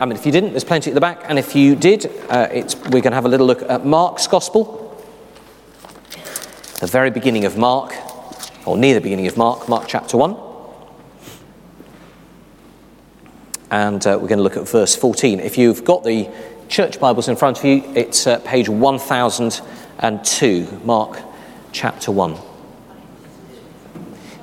I 0.00 0.06
mean, 0.06 0.16
if 0.16 0.24
you 0.24 0.30
didn't, 0.30 0.50
there's 0.50 0.62
plenty 0.62 0.92
at 0.92 0.94
the 0.94 1.00
back. 1.00 1.24
And 1.28 1.40
if 1.40 1.56
you 1.56 1.74
did, 1.74 2.06
uh, 2.28 2.46
we're 2.52 3.02
going 3.02 3.10
to 3.10 3.16
have 3.16 3.24
a 3.24 3.28
little 3.28 3.48
look 3.48 3.62
at 3.62 3.84
Mark's 3.84 4.28
Gospel, 4.28 4.96
the 6.78 6.86
very 6.86 7.10
beginning 7.10 7.46
of 7.46 7.58
Mark, 7.58 7.92
or 8.64 8.76
near 8.76 8.94
the 8.94 9.00
beginning 9.00 9.26
of 9.26 9.36
Mark, 9.36 9.68
Mark 9.68 9.88
chapter 9.88 10.16
1. 10.16 10.36
And 13.72 14.06
uh, 14.06 14.16
we're 14.22 14.28
going 14.28 14.38
to 14.38 14.44
look 14.44 14.56
at 14.56 14.68
verse 14.68 14.94
14. 14.94 15.40
If 15.40 15.58
you've 15.58 15.84
got 15.84 16.04
the 16.04 16.30
church 16.68 17.00
Bibles 17.00 17.26
in 17.26 17.34
front 17.34 17.58
of 17.58 17.64
you, 17.64 17.82
it's 17.96 18.28
uh, 18.28 18.38
page 18.38 18.68
1002, 18.68 20.80
Mark 20.84 21.18
chapter 21.72 22.12
1. 22.12 22.36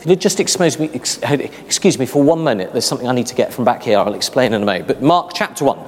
If 0.04 0.10
you 0.10 0.18
just 0.18 0.42
excuse 0.42 0.78
me, 0.78 0.90
excuse 0.92 1.98
me 1.98 2.06
for 2.06 2.22
one 2.22 2.44
minute, 2.44 2.74
there's 2.74 2.84
something 2.84 3.08
I 3.08 3.14
need 3.14 3.28
to 3.28 3.36
get 3.36 3.54
from 3.54 3.64
back 3.64 3.84
here. 3.84 3.98
I'll 3.98 4.16
explain 4.16 4.52
in 4.52 4.62
a 4.62 4.66
moment. 4.66 4.86
But 4.86 5.02
Mark 5.02 5.32
chapter 5.34 5.64
1. 5.64 5.80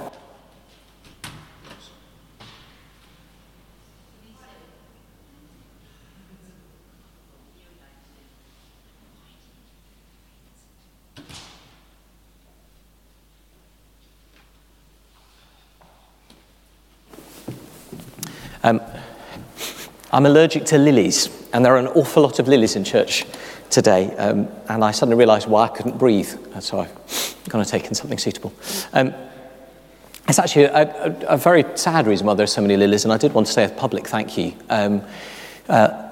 Um, 18.63 18.81
I'm 20.13 20.25
allergic 20.25 20.63
to 20.67 20.77
lilies, 20.77 21.27
and 21.51 21.65
there 21.65 21.75
are 21.75 21.77
an 21.77 21.87
awful 21.87 22.23
lot 22.23 22.39
of 22.39 22.47
lilies 22.47 22.77
in 22.77 22.85
church 22.85 23.25
today, 23.69 24.15
um, 24.17 24.47
and 24.69 24.83
I 24.83 24.91
suddenly 24.91 25.17
realised 25.17 25.47
why 25.47 25.65
I 25.65 25.67
couldn't 25.67 25.97
breathe, 25.97 26.33
so 26.59 26.79
I've 26.79 27.35
gone 27.49 27.61
and 27.61 27.69
taken 27.69 27.93
something 27.93 28.17
suitable. 28.17 28.53
Um, 28.93 29.13
it's 30.27 30.39
actually 30.39 30.65
a, 30.65 30.73
a, 30.73 31.25
a, 31.27 31.37
very 31.37 31.63
sad 31.75 32.07
reason 32.07 32.25
why 32.25 32.33
there 32.33 32.45
are 32.45 32.47
so 32.47 32.61
many 32.61 32.77
lilies, 32.77 33.03
and 33.03 33.13
I 33.13 33.17
did 33.17 33.33
want 33.33 33.45
to 33.47 33.53
say 33.53 33.63
a 33.65 33.69
public 33.69 34.07
thank 34.07 34.37
you. 34.37 34.53
Um, 34.69 35.03
uh, 35.69 36.05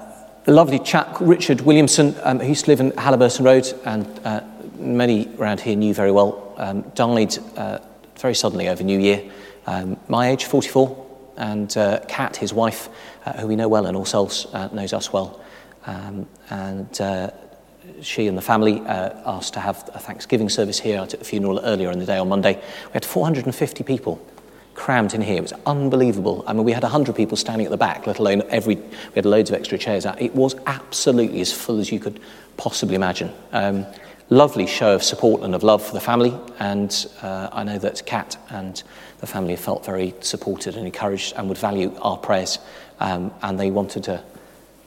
a 0.46 0.52
lovely 0.52 0.78
chap, 0.78 1.16
Richard 1.20 1.62
Williamson, 1.62 2.14
um, 2.22 2.38
who 2.38 2.48
used 2.48 2.66
to 2.66 2.70
live 2.70 2.80
in 2.80 2.92
Halliburton 2.92 3.44
Road, 3.44 3.66
and 3.84 4.20
uh, 4.24 4.42
many 4.76 5.28
around 5.38 5.60
here 5.60 5.74
knew 5.74 5.94
very 5.94 6.12
well, 6.12 6.54
um, 6.58 6.82
died 6.94 7.36
uh, 7.56 7.78
very 8.18 8.34
suddenly 8.34 8.68
over 8.68 8.84
New 8.84 8.98
Year. 8.98 9.22
Um, 9.66 9.96
my 10.08 10.28
age, 10.28 10.44
44, 10.44 11.06
and 11.36 11.76
uh, 11.76 12.00
Kat, 12.06 12.36
his 12.36 12.52
wife, 12.52 12.88
uh, 13.26 13.32
who 13.32 13.48
we 13.48 13.56
know 13.56 13.68
well 13.68 13.86
and 13.86 13.96
uh, 13.96 14.68
knows 14.72 14.92
us 14.92 15.12
well, 15.12 15.40
um, 15.86 16.26
and 16.50 17.00
uh, 17.00 17.30
she 18.00 18.26
and 18.26 18.36
the 18.36 18.42
family 18.42 18.80
uh, 18.80 19.10
asked 19.26 19.54
to 19.54 19.60
have 19.60 19.88
a 19.94 19.98
Thanksgiving 19.98 20.48
service 20.48 20.78
here 20.78 21.00
at 21.00 21.10
the 21.10 21.24
funeral 21.24 21.60
earlier 21.60 21.90
in 21.90 21.98
the 21.98 22.06
day 22.06 22.18
on 22.18 22.28
Monday. 22.28 22.54
We 22.56 22.92
had 22.92 23.04
450 23.04 23.84
people 23.84 24.24
crammed 24.74 25.14
in 25.14 25.22
here. 25.22 25.38
It 25.38 25.42
was 25.42 25.52
unbelievable. 25.66 26.44
I 26.46 26.52
mean, 26.52 26.64
we 26.64 26.72
had 26.72 26.82
100 26.82 27.14
people 27.14 27.36
standing 27.36 27.66
at 27.66 27.70
the 27.70 27.76
back, 27.76 28.06
let 28.06 28.18
alone 28.18 28.42
every, 28.48 28.76
we 28.76 29.14
had 29.14 29.24
loads 29.24 29.50
of 29.50 29.56
extra 29.56 29.78
chairs 29.78 30.04
out. 30.04 30.20
It 30.20 30.34
was 30.34 30.56
absolutely 30.66 31.40
as 31.40 31.52
full 31.52 31.78
as 31.78 31.90
you 31.92 32.00
could 32.00 32.20
possibly 32.56 32.94
imagine. 32.94 33.32
Um, 33.52 33.86
lovely 34.30 34.66
show 34.66 34.94
of 34.94 35.02
support 35.02 35.42
and 35.42 35.54
of 35.54 35.62
love 35.62 35.84
for 35.84 35.92
the 35.92 36.00
family, 36.00 36.34
and 36.58 37.06
uh, 37.22 37.48
I 37.52 37.62
know 37.62 37.78
that 37.78 38.04
Kat 38.06 38.36
and 38.50 38.82
the 39.20 39.26
family 39.26 39.56
felt 39.56 39.84
very 39.84 40.14
supported 40.20 40.76
and 40.76 40.86
encouraged 40.86 41.34
and 41.36 41.48
would 41.48 41.58
value 41.58 41.94
our 42.00 42.16
prayers, 42.16 42.58
um, 43.00 43.32
and 43.42 43.58
they 43.58 43.70
wanted 43.70 44.04
to 44.04 44.22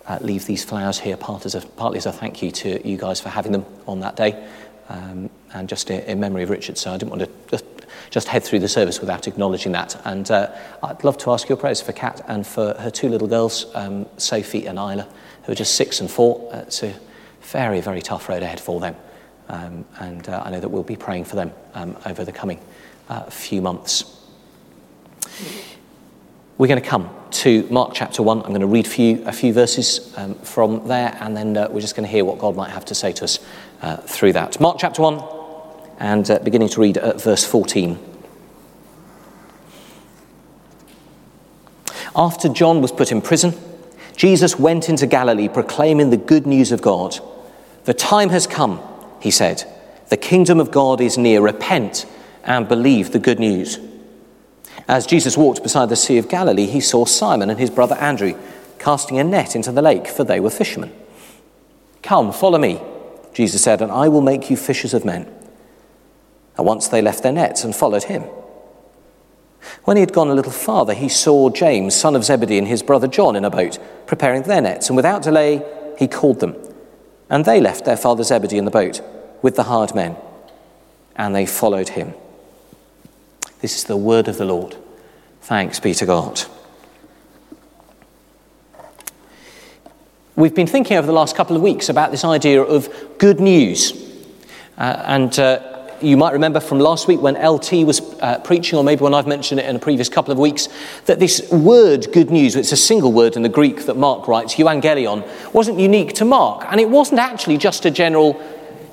uh, 0.08 0.18
leave 0.22 0.46
these 0.46 0.64
flowers 0.64 1.00
here 1.00 1.18
part 1.18 1.46
as 1.46 1.56
a, 1.56 1.62
partly 1.62 1.98
as 1.98 2.06
a 2.06 2.12
thank 2.12 2.42
you 2.42 2.52
to 2.52 2.88
you 2.88 2.98
guys 2.98 3.20
for 3.20 3.30
having 3.30 3.52
them 3.52 3.66
on 3.88 4.00
that 4.00 4.16
day 4.16 4.48
um, 4.90 5.30
and 5.54 5.68
just 5.68 5.90
in, 5.90 6.02
in, 6.02 6.20
memory 6.20 6.44
of 6.44 6.50
Richard. 6.50 6.78
So 6.78 6.92
I 6.92 6.98
didn't 6.98 7.12
want 7.12 7.24
to 7.24 7.30
just, 7.50 7.66
just 8.10 8.28
head 8.28 8.44
through 8.44 8.60
the 8.60 8.68
service 8.68 9.00
without 9.00 9.28
acknowledging 9.28 9.74
that. 9.74 10.00
And 10.06 10.30
uh, 10.32 10.56
I'd 10.82 11.04
love 11.04 11.18
to 11.20 11.32
ask 11.32 11.50
your 11.50 11.58
prayers 11.58 11.82
for 11.82 11.92
Kat 11.92 12.22
and 12.28 12.48
for 12.48 12.74
her 12.76 12.90
two 12.90 13.10
little 13.10 13.28
girls, 13.28 13.66
um, 13.76 14.06
Sophie 14.18 14.66
and 14.66 14.78
Isla, 14.78 15.08
who 15.44 15.52
are 15.52 15.56
just 15.56 15.76
six 15.76 16.00
and 16.00 16.10
four. 16.10 16.50
Uh, 16.54 16.60
it's 16.60 16.84
a 16.84 16.96
very, 17.42 17.82
very 17.82 18.02
tough 18.02 18.30
road 18.30 18.44
ahead 18.44 18.60
for 18.60 18.80
them. 18.80 18.96
Um, 19.50 19.86
and 20.00 20.28
uh, 20.28 20.44
I 20.46 20.52
know 20.52 20.60
that 20.60 20.70
we'll 20.70 20.84
be 20.84 20.98
praying 20.98 21.26
for 21.26 21.36
them 21.36 21.54
um, 21.74 21.98
over 22.06 22.26
the 22.26 22.34
coming 22.34 22.60
uh, 23.10 23.24
few 23.24 23.62
months. 23.62 24.14
We're 26.58 26.66
going 26.66 26.82
to 26.82 26.90
come 26.90 27.12
to 27.30 27.68
Mark 27.70 27.92
chapter 27.94 28.24
1. 28.24 28.40
I'm 28.40 28.48
going 28.48 28.62
to 28.62 28.66
read 28.66 28.88
for 28.88 29.00
you 29.00 29.24
a 29.28 29.32
few 29.32 29.54
verses 29.54 30.12
um, 30.18 30.34
from 30.40 30.88
there, 30.88 31.16
and 31.22 31.38
then 31.38 31.56
uh, 31.56 31.68
we're 31.70 31.82
just 31.82 31.96
going 31.96 32.08
to 32.08 32.12
hear 32.12 32.26
what 32.26 32.40
God 32.40 32.56
might 32.56 32.72
have 32.72 32.86
to 32.86 32.96
say 32.96 33.14
to 33.14 33.26
us 33.26 33.38
uh, 33.84 33.98
through 33.98 34.34
that. 34.34 34.60
Mark 34.60 34.78
chapter 34.80 35.04
1, 35.04 35.24
and 36.00 36.32
uh, 36.32 36.40
beginning 36.40 36.70
to 36.70 36.82
read 36.82 36.98
at 36.98 37.22
verse 37.22 37.46
14. 37.46 38.00
After 42.16 42.50
John 42.50 42.82
was 42.82 42.92
put 42.92 43.12
in 43.12 43.22
prison, 43.22 43.54
Jesus 44.16 44.58
went 44.58 44.90
into 44.90 45.06
Galilee 45.06 45.50
proclaiming 45.50 46.10
the 46.10 46.18
good 46.18 46.48
news 46.48 46.72
of 46.72 46.82
God. 46.82 47.20
The 47.84 47.94
time 47.94 48.30
has 48.30 48.48
come, 48.48 48.82
he 49.20 49.30
said. 49.30 49.64
The 50.10 50.18
kingdom 50.18 50.60
of 50.60 50.72
God 50.72 51.02
is 51.02 51.20
near. 51.20 51.40
Repent 51.40 52.08
and 52.44 52.68
believe 52.68 53.12
the 53.12 53.20
good 53.20 53.40
news. 53.40 53.78
As 54.88 55.06
Jesus 55.06 55.38
walked 55.38 55.64
beside 55.64 55.90
the 55.90 55.96
Sea 55.96 56.18
of 56.18 56.30
Galilee, 56.30 56.66
he 56.66 56.80
saw 56.80 57.06
Simon 57.06 57.50
and 57.50 57.60
his 57.60 57.70
brother 57.70 57.96
Andrew 57.96 58.40
casting 58.80 59.20
a 59.20 59.24
net 59.24 59.56
into 59.56 59.72
the 59.72 59.82
lake, 59.82 60.08
for 60.08 60.24
they 60.24 60.40
were 60.40 60.50
fishermen. 60.50 60.94
Come, 62.02 62.32
follow 62.32 62.58
me, 62.58 62.82
Jesus 63.34 63.62
said, 63.62 63.82
and 63.82 63.92
I 63.92 64.08
will 64.08 64.22
make 64.22 64.50
you 64.50 64.56
fishers 64.56 64.94
of 64.94 65.04
men. 65.04 65.32
At 66.58 66.66
once 66.66 66.88
they 66.88 67.02
left 67.02 67.22
their 67.22 67.34
nets 67.34 67.64
and 67.64 67.76
followed 67.76 68.04
him. 68.04 68.24
When 69.84 69.98
he 69.98 70.02
had 70.02 70.14
gone 70.14 70.30
a 70.30 70.34
little 70.34 70.52
farther, 70.52 70.94
he 70.94 71.10
saw 71.10 71.50
James, 71.50 71.94
son 71.94 72.16
of 72.16 72.24
Zebedee, 72.24 72.58
and 72.58 72.68
his 72.68 72.84
brother 72.84 73.08
John 73.08 73.36
in 73.36 73.44
a 73.44 73.50
boat, 73.50 73.80
preparing 74.06 74.44
their 74.44 74.62
nets, 74.62 74.90
and 74.90 74.96
without 74.96 75.22
delay 75.22 75.66
he 75.98 76.08
called 76.08 76.40
them. 76.40 76.56
And 77.30 77.44
they 77.44 77.60
left 77.60 77.84
their 77.84 77.98
father 77.98 78.24
Zebedee 78.24 78.58
in 78.58 78.66
the 78.66 78.72
boat 78.72 79.02
with 79.42 79.56
the 79.56 79.64
hard 79.64 79.94
men, 79.94 80.16
and 81.16 81.36
they 81.36 81.46
followed 81.46 81.90
him. 81.90 82.14
This 83.60 83.76
is 83.76 83.86
the 83.86 83.98
word 83.98 84.28
of 84.28 84.38
the 84.38 84.46
Lord. 84.46 84.76
Thanks 85.42 85.80
be 85.80 85.94
to 85.96 86.06
God. 86.06 86.44
We've 90.36 90.54
been 90.54 90.68
thinking 90.68 90.98
over 90.98 91.08
the 91.08 91.14
last 91.14 91.36
couple 91.36 91.56
of 91.56 91.64
weeks 91.64 91.90
about 91.90 92.12
this 92.12 92.24
idea 92.24 92.62
of 92.62 92.94
good 93.18 93.40
news. 93.40 93.94
Uh, 94.78 95.02
and 95.08 95.40
uh, 95.40 95.90
you 96.00 96.16
might 96.16 96.34
remember 96.34 96.60
from 96.60 96.80
last 96.80 97.08
week 97.08 97.20
when 97.20 97.34
LT 97.34 97.74
was 97.86 98.02
uh, 98.22 98.40
preaching, 98.44 98.78
or 98.78 98.84
maybe 98.84 99.02
when 99.02 99.16
I've 99.16 99.26
mentioned 99.26 99.60
it 99.60 99.66
in 99.66 99.76
a 99.76 99.80
previous 99.80 100.10
couple 100.10 100.32
of 100.32 100.38
weeks, 100.38 100.70
that 101.06 101.18
this 101.18 101.52
word 101.52 102.12
good 102.14 102.30
news, 102.30 102.56
it's 102.56 102.72
a 102.72 102.78
single 102.78 103.12
word 103.12 103.36
in 103.36 103.42
the 103.42 103.50
Greek 103.50 103.88
that 103.88 103.98
Mark 103.98 104.28
writes, 104.28 104.54
euangelion, 104.56 105.28
wasn't 105.54 105.80
unique 105.80 106.14
to 106.14 106.26
Mark. 106.26 106.68
And 106.70 106.80
it 106.80 106.90
wasn't 106.90 107.20
actually 107.20 107.58
just 107.58 107.86
a 107.86 107.90
general 107.90 108.40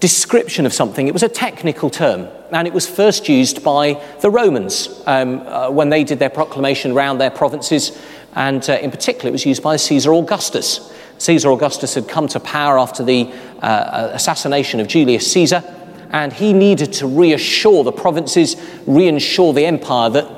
description 0.01 0.67
of 0.67 0.73
something. 0.73 1.09
It 1.09 1.13
was 1.13 1.23
a 1.23 1.29
technical 1.29 1.91
term, 1.91 2.29
and 2.51 2.67
it 2.67 2.75
was 2.75 2.89
first 2.89 3.29
used 3.29 3.63
by 3.65 4.03
the 4.21 4.31
Romans 4.31 5.03
um, 5.07 5.41
uh, 5.41 5.71
when 5.71 5.91
they 5.91 6.05
did 6.05 6.19
their 6.19 6.31
proclamation 6.31 6.93
around 6.93 7.19
their 7.19 7.31
provinces, 7.31 7.99
and 8.35 8.69
uh, 8.69 8.75
in 8.75 8.91
particular, 8.91 9.29
it 9.29 9.33
was 9.33 9.47
used 9.47 9.63
by 9.63 9.77
Caesar 9.77 10.13
Augustus. 10.13 10.93
Caesar 11.19 11.51
Augustus 11.51 11.95
had 11.95 12.09
come 12.09 12.27
to 12.29 12.41
power 12.41 12.79
after 12.79 13.05
the 13.05 13.33
uh, 13.63 13.67
uh 13.67 14.11
assassination 14.13 14.81
of 14.81 14.89
Julius 14.89 15.31
Caesar, 15.33 15.63
and 16.11 16.33
he 16.33 16.53
needed 16.53 16.93
to 16.95 17.07
reassure 17.07 17.85
the 17.85 17.93
provinces, 17.93 18.57
reassure 18.87 19.53
the 19.53 19.67
empire 19.67 20.11
that 20.11 20.29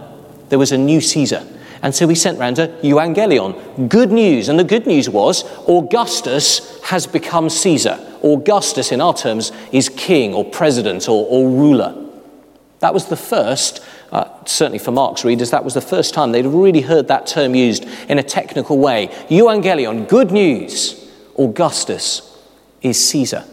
there 0.49 0.59
was 0.59 0.73
a 0.73 0.79
new 0.79 1.01
Caesar. 1.01 1.47
And 1.83 1.95
so 1.95 2.09
he 2.09 2.15
sent 2.15 2.39
round 2.39 2.59
a 2.59 2.69
euangelion, 2.83 3.89
good 3.89 4.11
news. 4.11 4.49
And 4.49 4.59
the 4.59 4.65
good 4.65 4.87
news 4.87 5.09
was 5.09 5.45
Augustus 5.69 6.83
has 6.85 7.07
become 7.07 7.51
Caesar. 7.51 7.99
Augustus, 8.27 8.93
in 8.93 9.01
our 9.01 9.15
terms, 9.15 9.53
is 9.73 9.89
king 9.89 10.35
or 10.35 10.45
president 10.45 11.09
or, 11.09 11.27
or 11.29 11.49
ruler. 11.49 12.03
That 12.81 12.93
was 12.93 13.07
the 13.07 13.17
first, 13.17 13.83
uh, 14.13 14.45
certainly 14.45 14.79
for 14.79 14.91
Mark's 14.91 15.25
readers, 15.25 15.51
that 15.51 15.65
was 15.65 15.75
the 15.75 15.81
first 15.81 16.13
time 16.13 16.33
they'd 16.33 16.47
really 16.47 16.83
heard 16.83 17.09
that 17.09 17.27
term 17.27 17.55
used 17.55 17.85
in 18.09 18.19
a 18.19 18.23
technical 18.23 18.79
way. 18.79 19.09
Euangelion, 19.29 20.09
good 20.09 20.31
news. 20.31 21.11
Augustus 21.39 22.39
is 22.83 23.03
Caesar. 23.09 23.45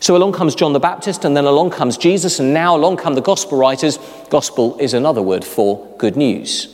So 0.00 0.16
along 0.16 0.32
comes 0.32 0.54
John 0.54 0.72
the 0.72 0.80
Baptist, 0.80 1.24
and 1.24 1.36
then 1.36 1.44
along 1.44 1.70
comes 1.70 1.98
Jesus, 1.98 2.40
and 2.40 2.54
now 2.54 2.76
along 2.76 2.96
come 2.96 3.14
the 3.14 3.20
gospel 3.20 3.58
writers. 3.58 3.98
Gospel 4.30 4.78
is 4.78 4.94
another 4.94 5.22
word 5.22 5.44
for 5.44 5.94
good 5.98 6.16
news. 6.16 6.70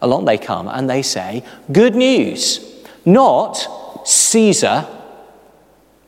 Along 0.00 0.24
they 0.24 0.36
come 0.36 0.68
and 0.68 0.90
they 0.90 1.02
say, 1.02 1.44
Good 1.70 1.94
news, 1.94 2.84
not 3.04 4.06
Caesar 4.06 4.86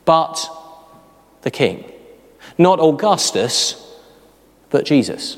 but 0.05 0.47
the 1.41 1.51
king. 1.51 1.91
Not 2.57 2.79
Augustus, 2.79 3.81
but 4.69 4.85
Jesus. 4.85 5.37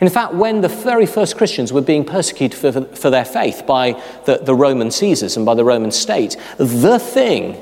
In 0.00 0.08
fact, 0.08 0.34
when 0.34 0.60
the 0.60 0.68
very 0.68 1.06
first 1.06 1.36
Christians 1.36 1.72
were 1.72 1.80
being 1.80 2.04
persecuted 2.04 2.58
for, 2.58 2.84
for 2.94 3.10
their 3.10 3.24
faith 3.24 3.64
by 3.66 4.00
the, 4.24 4.38
the 4.38 4.54
Roman 4.54 4.90
Caesars 4.90 5.36
and 5.36 5.44
by 5.44 5.54
the 5.54 5.64
Roman 5.64 5.90
state, 5.90 6.36
the 6.58 6.98
thing 6.98 7.60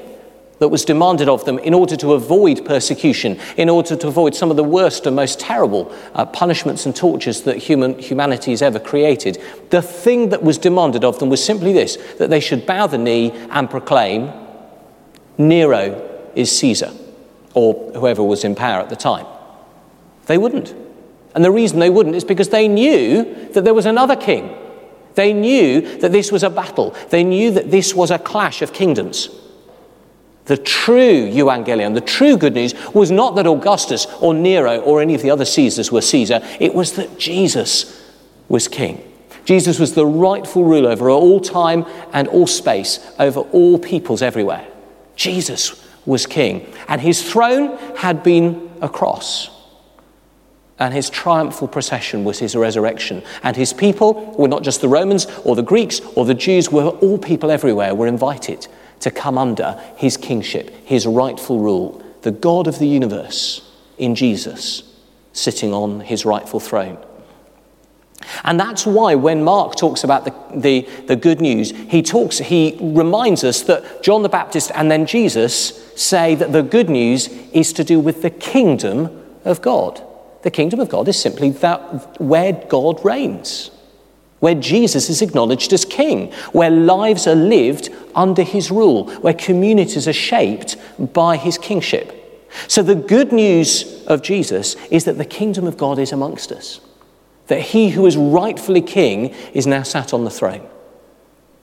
that 0.59 0.69
was 0.69 0.85
demanded 0.85 1.29
of 1.29 1.45
them 1.45 1.59
in 1.61 1.73
order 1.73 1.97
to 1.97 2.15
avoid 2.15 2.65
persecution, 2.65 3.39
in 3.57 3.69
order 3.69 3.97
to 3.97 4.09
avoid 4.09 4.35
some 4.35 4.51
of 4.51 4.57
the 4.57 4.65
worst 4.65 5.07
and 5.07 5.15
most 5.15 5.39
terrible 5.39 5.95
uh, 6.15 6.27
punishments 6.27 6.85
and 6.85 6.95
tortures 6.95 7.43
that 7.43 7.57
human, 7.57 7.97
humanity 7.99 8.51
has 8.51 8.61
ever 8.61 8.81
created. 8.81 9.41
The 9.71 9.83
thing 9.83 10.31
that 10.31 10.43
was 10.43 10.59
demanded 10.59 11.05
of 11.05 11.21
them 11.21 11.29
was 11.29 11.43
simply 11.43 11.73
this 11.73 11.97
that 12.19 12.31
they 12.31 12.41
should 12.41 12.67
bow 12.67 12.89
the 12.89 12.99
knee 12.99 13.31
and 13.51 13.71
proclaim, 13.71 14.33
Nero 15.39 16.08
is 16.39 16.57
Caesar, 16.57 16.93
or 17.53 17.93
whoever 17.93 18.23
was 18.23 18.45
in 18.45 18.55
power 18.55 18.81
at 18.81 18.89
the 18.89 18.97
time. 18.97 19.27
They 20.27 20.39
wouldn't. 20.39 20.73
And 21.35 21.45
the 21.45 21.51
reason 21.51 21.81
they 21.81 21.91
wouldn't 21.91 22.15
is 22.15 22.25
because 22.25 22.51
they 22.51 22.69
knew 22.69 23.51
that 23.53 23.65
there 23.65 23.75
was 23.75 23.87
another 23.87 24.15
king. 24.15 24.57
They 25.15 25.33
knew 25.33 25.99
that 25.99 26.13
this 26.13 26.31
was 26.31 26.45
a 26.45 26.51
battle. 26.51 26.95
They 27.11 27.25
knew 27.25 27.51
that 27.51 27.73
this 27.73 27.93
was 27.93 28.13
a 28.13 28.21
clash 28.21 28.63
of 28.63 28.73
kingdoms. 28.73 29.29
The 30.45 30.57
true 30.57 31.29
Evangelion, 31.29 31.95
the 31.95 32.01
true 32.01 32.37
good 32.37 32.55
news, 32.55 32.73
was 32.95 33.11
not 33.11 33.35
that 33.35 33.47
Augustus 33.47 34.07
or 34.21 34.33
Nero 34.33 34.79
or 34.81 35.03
any 35.03 35.15
of 35.15 35.23
the 35.23 35.31
other 35.31 35.45
Caesars 35.45 35.91
were 35.91 36.01
Caesar, 36.01 36.41
it 36.61 36.73
was 36.73 36.93
that 36.93 37.19
Jesus 37.19 38.01
was 38.49 38.69
king. 38.69 39.05
Jesus 39.45 39.79
was 39.79 39.95
the 39.95 40.07
rightful 40.07 40.63
ruler 40.63 40.91
over 40.91 41.11
all 41.11 41.41
time 41.41 41.85
and 42.13 42.29
all 42.29 42.47
space, 42.47 43.01
over 43.19 43.41
all 43.41 43.79
peoples 43.79 44.23
everywhere. 44.23 44.67
Jesus 45.17 45.85
was 46.09 46.27
king, 46.27 46.67
and 46.89 47.01
his 47.01 47.23
throne 47.31 47.77
had 47.97 48.23
been 48.23 48.71
a 48.81 48.89
cross. 48.89 49.51
And 50.79 50.95
his 50.95 51.11
triumphal 51.11 51.69
procession 51.69 52.25
was 52.25 52.39
his 52.39 52.57
resurrection. 52.57 53.23
And 53.43 53.57
his 53.57 53.73
people 53.73 54.35
were 54.39 54.49
not 54.49 54.63
just 54.63 54.81
the 54.81 54.89
Romans 54.89 55.27
or 55.45 55.55
the 55.55 55.63
Greeks 55.63 56.01
or 56.15 56.25
the 56.25 56.35
Jews, 56.35 56.71
were 56.71 56.89
all 56.89 57.19
people 57.19 57.51
everywhere 57.51 57.95
were 57.95 58.07
invited 58.07 58.69
to 59.01 59.11
come 59.11 59.37
under 59.37 59.81
his 59.97 60.17
kingship, 60.17 60.71
his 60.85 61.07
rightful 61.07 61.59
rule, 61.59 62.03
the 62.23 62.31
God 62.31 62.67
of 62.69 62.79
the 62.79 62.87
universe 62.87 63.69
in 63.99 64.15
Jesus 64.15 64.85
sitting 65.33 65.75
on 65.75 66.01
his 66.01 66.25
rightful 66.25 66.61
throne. 66.61 66.99
And 68.45 68.59
that's 68.59 68.87
why 68.87 69.15
when 69.15 69.43
Mark 69.43 69.77
talks 69.77 70.05
about 70.05 70.25
the, 70.25 70.35
the, 70.55 70.81
the, 71.07 71.17
good 71.17 71.41
news, 71.41 71.71
he 71.71 72.03
talks, 72.03 72.39
he 72.39 72.77
reminds 72.81 73.45
us 73.45 73.63
that 73.63 74.03
John 74.03 74.23
the 74.23 74.29
Baptist 74.29 74.71
and 74.75 74.91
then 74.91 75.07
Jesus 75.07 75.93
say 75.95 76.35
that 76.35 76.53
the 76.53 76.63
good 76.63 76.91
news 76.91 77.29
is 77.53 77.73
to 77.75 77.85
do 77.85 78.01
with 78.01 78.23
the 78.23 78.31
kingdom 78.31 79.25
of 79.45 79.63
God. 79.63 80.03
The 80.43 80.51
kingdom 80.51 80.81
of 80.81 80.89
God 80.89 81.09
is 81.09 81.21
simply 81.21 81.51
that 81.51 82.21
where 82.21 82.53
God 82.53 83.05
reigns 83.05 83.71
where 84.41 84.55
Jesus 84.55 85.11
is 85.11 85.23
acknowledged 85.23 85.73
as 85.73 85.85
king, 85.85 86.33
where 86.53 86.71
lives 86.71 87.27
are 87.27 87.35
lived 87.35 87.91
under 88.15 88.43
his 88.43 88.71
rule, 88.71 89.11
where 89.17 89.35
communities 89.35 90.07
are 90.07 90.13
shaped 90.13 90.77
by 91.13 91.37
his 91.37 91.59
kingship. 91.59 92.15
So, 92.67 92.83
the 92.83 92.95
good 92.95 93.33
news 93.33 94.05
of 94.07 94.23
Jesus 94.23 94.75
is 94.91 95.05
that 95.05 95.19
the 95.19 95.25
kingdom 95.25 95.67
of 95.67 95.77
God 95.77 95.99
is 95.99 96.13
amongst 96.13 96.51
us, 96.51 96.81
that 97.49 97.61
he 97.61 97.91
who 97.91 98.07
is 98.07 98.17
rightfully 98.17 98.81
king 98.81 99.35
is 99.53 99.67
now 99.67 99.83
sat 99.83 100.15
on 100.15 100.25
the 100.25 100.31
throne, 100.31 100.67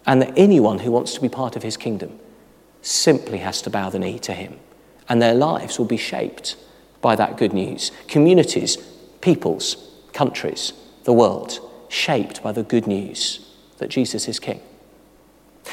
and 0.06 0.22
that 0.22 0.34
anyone 0.38 0.80
who 0.80 0.92
wants 0.92 1.14
to 1.14 1.22
be 1.22 1.30
part 1.30 1.56
of 1.56 1.64
his 1.64 1.78
kingdom 1.78 2.20
simply 2.82 3.40
has 3.40 3.62
to 3.64 3.70
bow 3.70 3.90
the 3.90 4.00
knee 4.00 4.20
to 4.20 4.34
him, 4.34 4.60
and 5.10 5.22
their 5.22 5.34
lives 5.34 5.80
will 5.80 5.86
be 5.86 5.98
shaped 5.98 6.56
by 7.02 7.16
that 7.16 7.38
good 7.38 7.54
news. 7.54 7.92
Communities, 8.08 8.78
peoples, 9.22 9.78
countries, 10.14 10.74
the 11.04 11.14
world 11.14 11.60
shaped 11.90 12.44
by 12.44 12.52
the 12.52 12.64
good 12.64 12.88
news 12.88 13.40
that 13.78 13.90
Jesus 13.90 14.28
is 14.28 14.40
King. 14.40 14.60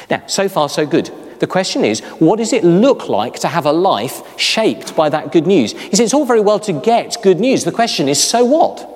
Now, 0.09 0.23
so 0.27 0.49
far, 0.49 0.69
so 0.69 0.85
good. 0.85 1.11
The 1.39 1.47
question 1.47 1.83
is, 1.83 2.01
what 2.19 2.37
does 2.37 2.53
it 2.53 2.63
look 2.63 3.09
like 3.09 3.35
to 3.39 3.47
have 3.47 3.65
a 3.65 3.71
life 3.71 4.39
shaped 4.39 4.95
by 4.95 5.09
that 5.09 5.31
good 5.31 5.45
news? 5.45 5.73
You 5.73 5.91
see, 5.93 6.03
it's 6.03 6.13
all 6.13 6.25
very 6.25 6.39
well 6.39 6.59
to 6.61 6.73
get 6.73 7.17
good 7.21 7.39
news. 7.39 7.63
The 7.63 7.71
question 7.71 8.07
is, 8.07 8.23
so 8.23 8.45
what? 8.45 8.92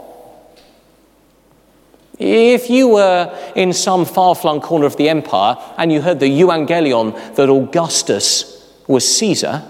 If 2.19 2.69
you 2.69 2.87
were 2.87 3.51
in 3.55 3.73
some 3.73 4.05
far 4.05 4.33
flung 4.33 4.59
corner 4.59 4.85
of 4.85 4.97
the 4.97 5.09
empire 5.09 5.55
and 5.77 5.91
you 5.91 6.01
heard 6.01 6.19
the 6.19 6.29
euangelion 6.29 7.35
that 7.35 7.49
Augustus 7.49 8.73
was 8.87 9.07
Caesar, 9.17 9.63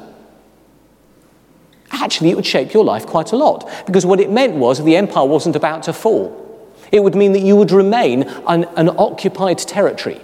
actually 1.91 2.29
it 2.29 2.35
would 2.35 2.45
shape 2.45 2.73
your 2.73 2.85
life 2.85 3.05
quite 3.05 3.33
a 3.33 3.35
lot. 3.35 3.69
Because 3.85 4.05
what 4.05 4.19
it 4.19 4.31
meant 4.31 4.55
was 4.55 4.83
the 4.83 4.95
empire 4.95 5.25
wasn't 5.25 5.55
about 5.55 5.83
to 5.83 5.93
fall. 5.93 6.43
It 6.91 7.03
would 7.03 7.15
mean 7.15 7.33
that 7.33 7.41
you 7.41 7.55
would 7.57 7.71
remain 7.71 8.23
an, 8.47 8.63
an 8.77 8.89
occupied 8.97 9.57
territory. 9.57 10.21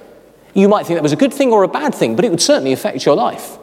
You 0.54 0.70
might 0.70 0.86
think 0.86 0.98
that 0.98 1.04
was 1.04 1.12
a 1.12 1.18
good 1.18 1.34
thing 1.34 1.52
or 1.52 1.64
a 1.64 1.68
bad 1.68 1.94
thing, 1.94 2.16
but 2.16 2.24
it 2.24 2.32
would 2.32 2.42
certainly 2.42 2.72
affect 2.72 3.06
your 3.06 3.16
life. 3.16 3.58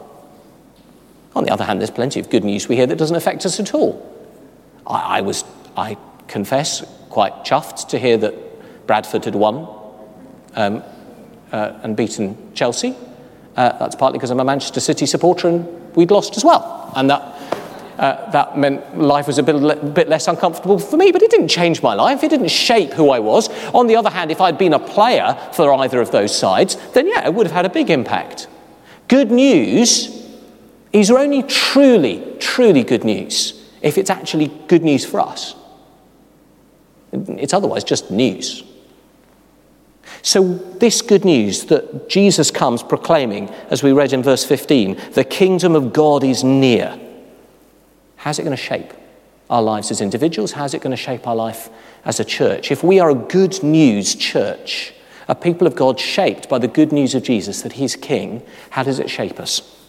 On 1.35 1.43
the 1.43 1.51
other 1.51 1.63
hand, 1.63 1.79
there's 1.79 1.89
plenty 1.89 2.19
of 2.19 2.29
good 2.29 2.43
news 2.43 2.67
we 2.67 2.75
hear 2.75 2.85
that 2.85 2.97
doesn't 2.97 3.15
affect 3.15 3.45
us 3.45 3.59
at 3.59 3.73
all. 3.73 4.07
I, 4.85 5.17
I 5.17 5.21
was, 5.21 5.45
I 5.75 5.97
confess, 6.27 6.83
quite 7.09 7.43
chuffed 7.43 7.87
to 7.89 7.97
hear 7.97 8.17
that 8.17 8.50
Bradford 8.91 9.23
had 9.23 9.35
won 9.35 9.55
um, 10.57 10.83
uh, 11.53 11.79
and 11.81 11.95
beaten 11.95 12.35
Chelsea. 12.53 12.93
Uh, 13.55 13.77
that's 13.77 13.95
partly 13.95 14.19
because 14.19 14.31
I'm 14.31 14.41
a 14.41 14.43
Manchester 14.43 14.81
City 14.81 15.05
supporter 15.05 15.47
and 15.47 15.95
we'd 15.95 16.11
lost 16.11 16.35
as 16.35 16.43
well. 16.43 16.91
And 16.93 17.09
that 17.09 17.21
uh, 17.97 18.29
that 18.31 18.57
meant 18.57 18.99
life 18.99 19.27
was 19.27 19.37
a 19.37 19.43
bit, 19.43 19.93
bit 19.93 20.09
less 20.09 20.27
uncomfortable 20.27 20.77
for 20.77 20.97
me, 20.97 21.13
but 21.13 21.21
it 21.21 21.31
didn't 21.31 21.47
change 21.47 21.81
my 21.81 21.93
life. 21.93 22.21
It 22.21 22.31
didn't 22.31 22.49
shape 22.49 22.91
who 22.91 23.11
I 23.11 23.19
was. 23.19 23.47
On 23.73 23.87
the 23.87 23.95
other 23.95 24.09
hand, 24.09 24.29
if 24.29 24.41
I'd 24.41 24.57
been 24.57 24.73
a 24.73 24.79
player 24.79 25.37
for 25.53 25.71
either 25.71 26.01
of 26.01 26.11
those 26.11 26.37
sides, 26.37 26.75
then 26.91 27.07
yeah, 27.07 27.25
it 27.25 27.33
would 27.33 27.47
have 27.47 27.55
had 27.55 27.65
a 27.65 27.69
big 27.69 27.89
impact. 27.89 28.49
Good 29.07 29.31
news 29.31 30.27
is 30.91 31.09
only 31.11 31.43
truly, 31.43 32.35
truly 32.39 32.83
good 32.83 33.05
news 33.05 33.57
if 33.81 33.97
it's 33.97 34.09
actually 34.09 34.49
good 34.67 34.83
news 34.83 35.05
for 35.05 35.21
us. 35.21 35.55
It's 37.13 37.53
otherwise 37.53 37.85
just 37.85 38.11
news. 38.11 38.65
So, 40.23 40.53
this 40.53 41.01
good 41.01 41.25
news 41.25 41.65
that 41.65 42.07
Jesus 42.07 42.51
comes 42.51 42.83
proclaiming, 42.83 43.49
as 43.69 43.81
we 43.81 43.91
read 43.91 44.13
in 44.13 44.21
verse 44.21 44.45
15, 44.45 44.99
the 45.13 45.23
kingdom 45.23 45.75
of 45.75 45.93
God 45.93 46.23
is 46.23 46.43
near. 46.43 46.99
How's 48.17 48.37
it 48.37 48.43
going 48.43 48.55
to 48.55 48.61
shape 48.61 48.93
our 49.49 49.63
lives 49.63 49.89
as 49.89 49.99
individuals? 49.99 50.51
How's 50.51 50.75
it 50.75 50.81
going 50.81 50.91
to 50.91 50.97
shape 50.97 51.27
our 51.27 51.35
life 51.35 51.69
as 52.05 52.19
a 52.19 52.25
church? 52.25 52.71
If 52.71 52.83
we 52.83 52.99
are 52.99 53.09
a 53.09 53.15
good 53.15 53.63
news 53.63 54.13
church, 54.13 54.93
a 55.27 55.33
people 55.33 55.65
of 55.65 55.75
God 55.75 55.99
shaped 55.99 56.47
by 56.47 56.59
the 56.59 56.67
good 56.67 56.91
news 56.91 57.15
of 57.15 57.23
Jesus 57.23 57.63
that 57.63 57.73
He's 57.73 57.95
King, 57.95 58.43
how 58.69 58.83
does 58.83 58.99
it 58.99 59.09
shape 59.09 59.39
us? 59.39 59.80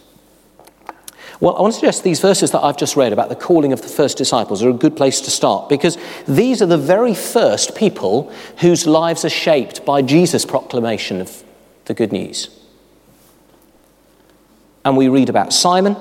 Well, 1.42 1.56
I 1.56 1.60
want 1.60 1.74
to 1.74 1.80
suggest 1.80 2.04
these 2.04 2.20
verses 2.20 2.52
that 2.52 2.62
I've 2.62 2.76
just 2.76 2.96
read 2.96 3.12
about 3.12 3.28
the 3.28 3.34
calling 3.34 3.72
of 3.72 3.82
the 3.82 3.88
first 3.88 4.16
disciples 4.16 4.62
are 4.62 4.70
a 4.70 4.72
good 4.72 4.96
place 4.96 5.20
to 5.22 5.30
start 5.30 5.68
because 5.68 5.98
these 6.28 6.62
are 6.62 6.66
the 6.66 6.78
very 6.78 7.14
first 7.14 7.74
people 7.74 8.32
whose 8.58 8.86
lives 8.86 9.24
are 9.24 9.30
shaped 9.30 9.84
by 9.84 10.02
Jesus' 10.02 10.46
proclamation 10.46 11.20
of 11.20 11.42
the 11.86 11.94
good 11.94 12.12
news. 12.12 12.48
And 14.84 14.96
we 14.96 15.08
read 15.08 15.28
about 15.28 15.52
Simon 15.52 15.96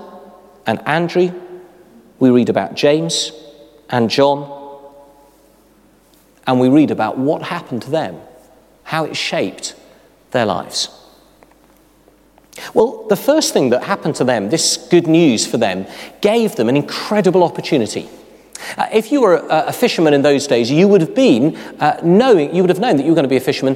and 0.67 0.79
Andrew 0.87 1.33
we 2.21 2.29
read 2.29 2.49
about 2.49 2.75
James 2.75 3.31
and 3.89 4.07
John, 4.07 4.47
and 6.45 6.59
we 6.59 6.69
read 6.69 6.91
about 6.91 7.17
what 7.17 7.41
happened 7.41 7.81
to 7.81 7.89
them, 7.89 8.21
how 8.83 9.05
it 9.05 9.17
shaped 9.17 9.75
their 10.29 10.45
lives. 10.45 10.89
Well, 12.73 13.05
the 13.07 13.15
first 13.15 13.53
thing 13.53 13.69
that 13.69 13.83
happened 13.83 14.15
to 14.15 14.23
them, 14.23 14.49
this 14.49 14.77
good 14.77 15.07
news 15.07 15.47
for 15.47 15.57
them, 15.57 15.87
gave 16.19 16.55
them 16.55 16.69
an 16.69 16.75
incredible 16.75 17.43
opportunity. 17.43 18.09
Uh, 18.77 18.87
if 18.93 19.11
you 19.11 19.21
were 19.21 19.37
a, 19.37 19.67
a, 19.67 19.73
fisherman 19.73 20.13
in 20.13 20.21
those 20.21 20.47
days, 20.47 20.69
you 20.69 20.87
would 20.87 21.01
have 21.01 21.15
been 21.15 21.55
uh, 21.79 21.99
knowing, 22.03 22.53
you 22.53 22.61
would 22.61 22.69
have 22.69 22.79
known 22.79 22.97
that 22.97 23.03
you 23.03 23.09
were 23.09 23.15
going 23.15 23.23
to 23.23 23.29
be 23.29 23.37
a 23.37 23.39
fisherman 23.39 23.75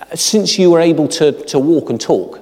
uh, 0.00 0.14
since 0.14 0.58
you 0.58 0.70
were 0.70 0.80
able 0.80 1.08
to, 1.08 1.32
to 1.44 1.58
walk 1.58 1.90
and 1.90 2.00
talk. 2.00 2.39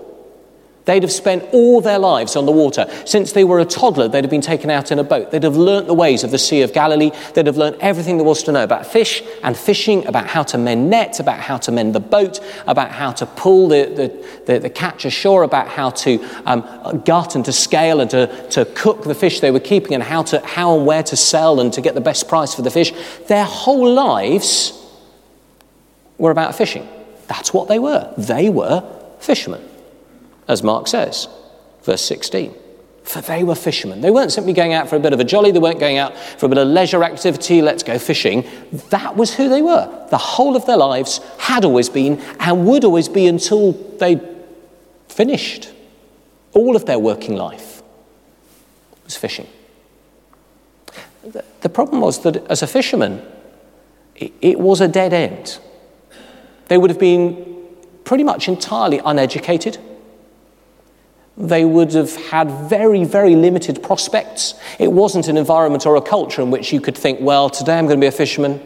They'd 0.89 1.03
have 1.03 1.13
spent 1.13 1.45
all 1.53 1.83
their 1.83 1.99
lives 1.99 2.35
on 2.35 2.47
the 2.47 2.51
water. 2.51 2.87
Since 3.05 3.33
they 3.33 3.45
were 3.45 3.61
a 3.61 3.67
toddler, 3.67 4.09
they'd 4.09 4.25
have 4.25 4.31
been 4.31 4.41
taken 4.41 4.71
out 4.71 4.91
in 4.91 4.99
a 4.99 5.05
boat. 5.05 5.31
They'd 5.31 5.43
have 5.43 5.55
learnt 5.55 5.87
the 5.87 5.93
ways 5.93 6.25
of 6.25 6.31
the 6.31 6.39
Sea 6.39 6.63
of 6.63 6.73
Galilee. 6.73 7.11
They'd 7.35 7.45
have 7.45 7.59
learnt 7.59 7.77
everything 7.81 8.17
there 8.17 8.25
was 8.25 8.43
to 8.45 8.53
know 8.53 8.65
about 8.65 8.87
fish 8.87 9.23
and 9.43 9.55
fishing, 9.55 10.07
about 10.07 10.29
how 10.29 10.45
to 10.45 10.57
mend 10.57 10.89
nets, 10.89 11.21
about 11.21 11.41
how 11.41 11.59
to 11.59 11.73
mend 11.73 11.95
the 11.95 12.01
boat, 12.01 12.41
about 12.67 12.91
how 12.91 13.13
to 13.13 13.27
pull 13.27 13.69
the, 13.69 13.85
the, 13.85 14.51
the, 14.51 14.61
the 14.61 14.71
catch 14.71 15.05
ashore, 15.05 15.43
about 15.43 15.69
how 15.69 15.91
to 15.91 16.27
um, 16.47 17.03
gut 17.05 17.35
and 17.35 17.45
to 17.45 17.53
scale 17.53 18.01
and 18.01 18.11
to, 18.13 18.49
to 18.49 18.65
cook 18.65 19.05
the 19.05 19.15
fish 19.15 19.41
they 19.41 19.51
were 19.51 19.61
keeping, 19.61 19.93
and 19.93 20.03
how, 20.03 20.23
to, 20.23 20.41
how 20.41 20.75
and 20.75 20.87
where 20.87 21.03
to 21.03 21.19
sell 21.19 21.61
and 21.61 21.71
to 21.75 21.83
get 21.83 21.97
the 21.97 22.01
best 22.01 22.29
price 22.29 22.55
for 22.55 22.63
the 22.63 22.71
fish. 22.71 22.95
Their 23.27 23.45
whole 23.45 23.93
lives 23.93 24.73
were 26.17 26.31
about 26.31 26.55
fishing. 26.55 26.89
That's 27.27 27.53
what 27.53 27.69
they 27.69 27.79
were. 27.79 28.11
They 28.17 28.49
were 28.49 28.83
fishermen 29.21 29.68
as 30.49 30.63
Mark 30.63 30.89
says, 30.89 31.29
verse 31.83 32.03
16. 32.03 32.55
For 33.05 33.21
they 33.23 33.43
were 33.43 33.55
fishermen. 33.55 34.01
They 34.01 34.11
weren't 34.11 34.33
simply 34.33 34.53
going 34.53 34.75
out 34.75 34.89
for 34.89 34.97
a 34.97 35.01
bit 35.01 35.13
of 35.13 35.21
a 35.21 35.25
jolly, 35.25 35.51
they 35.51 35.59
weren't 35.59 35.81
going 35.81 35.97
out 35.97 36.17
for 36.17 36.47
a 36.47 36.49
bit 36.49 36.59
of 36.59 36.69
leisure 36.69 37.03
activity, 37.05 37.63
let's 37.63 37.83
go 37.83 37.99
fishing. 37.99 38.47
That 38.91 39.17
was 39.17 39.35
who 39.35 39.49
they 39.49 39.63
were. 39.63 40.07
The 40.11 40.19
whole 40.19 40.57
of 40.57 40.67
their 40.67 40.77
lives 40.77 41.21
had 41.39 41.65
always 41.65 41.89
been 41.89 42.21
and 42.41 42.67
would 42.67 42.85
always 42.85 43.09
be 43.09 43.27
until 43.27 43.73
they 43.73 44.21
finished 45.09 45.73
all 46.53 46.77
of 46.77 46.85
their 46.87 46.99
working 46.99 47.37
life. 47.37 47.83
was 49.05 49.17
fishing. 49.17 49.47
The 51.61 51.69
problem 51.69 52.01
was 52.01 52.23
that 52.23 52.37
as 52.51 52.63
a 52.63 52.67
fisherman, 52.67 53.23
it 54.17 54.59
was 54.59 54.81
a 54.81 54.89
dead 54.89 55.13
end. 55.13 55.59
They 56.69 56.79
would 56.79 56.91
have 56.91 56.99
been 56.99 57.67
pretty 58.05 58.25
much 58.25 58.49
entirely 58.49 59.01
uneducated. 59.05 59.79
They 61.39 61.65
would 61.65 61.93
have 61.93 62.15
had 62.17 62.51
very, 62.69 63.05
very 63.05 63.37
limited 63.37 63.81
prospects. 63.81 64.55
It 64.81 64.91
wasn't 64.91 65.29
an 65.29 65.37
environment 65.37 65.87
or 65.87 65.95
a 65.95 66.03
culture 66.03 66.43
in 66.43 66.51
which 66.51 66.73
you 66.73 66.81
could 66.81 66.99
think, 66.99 67.21
well, 67.21 67.49
today 67.49 67.79
I'm 67.79 67.87
going 67.87 67.99
to 67.99 68.05
be 68.05 68.09
a 68.09 68.13
fisherman. 68.13 68.61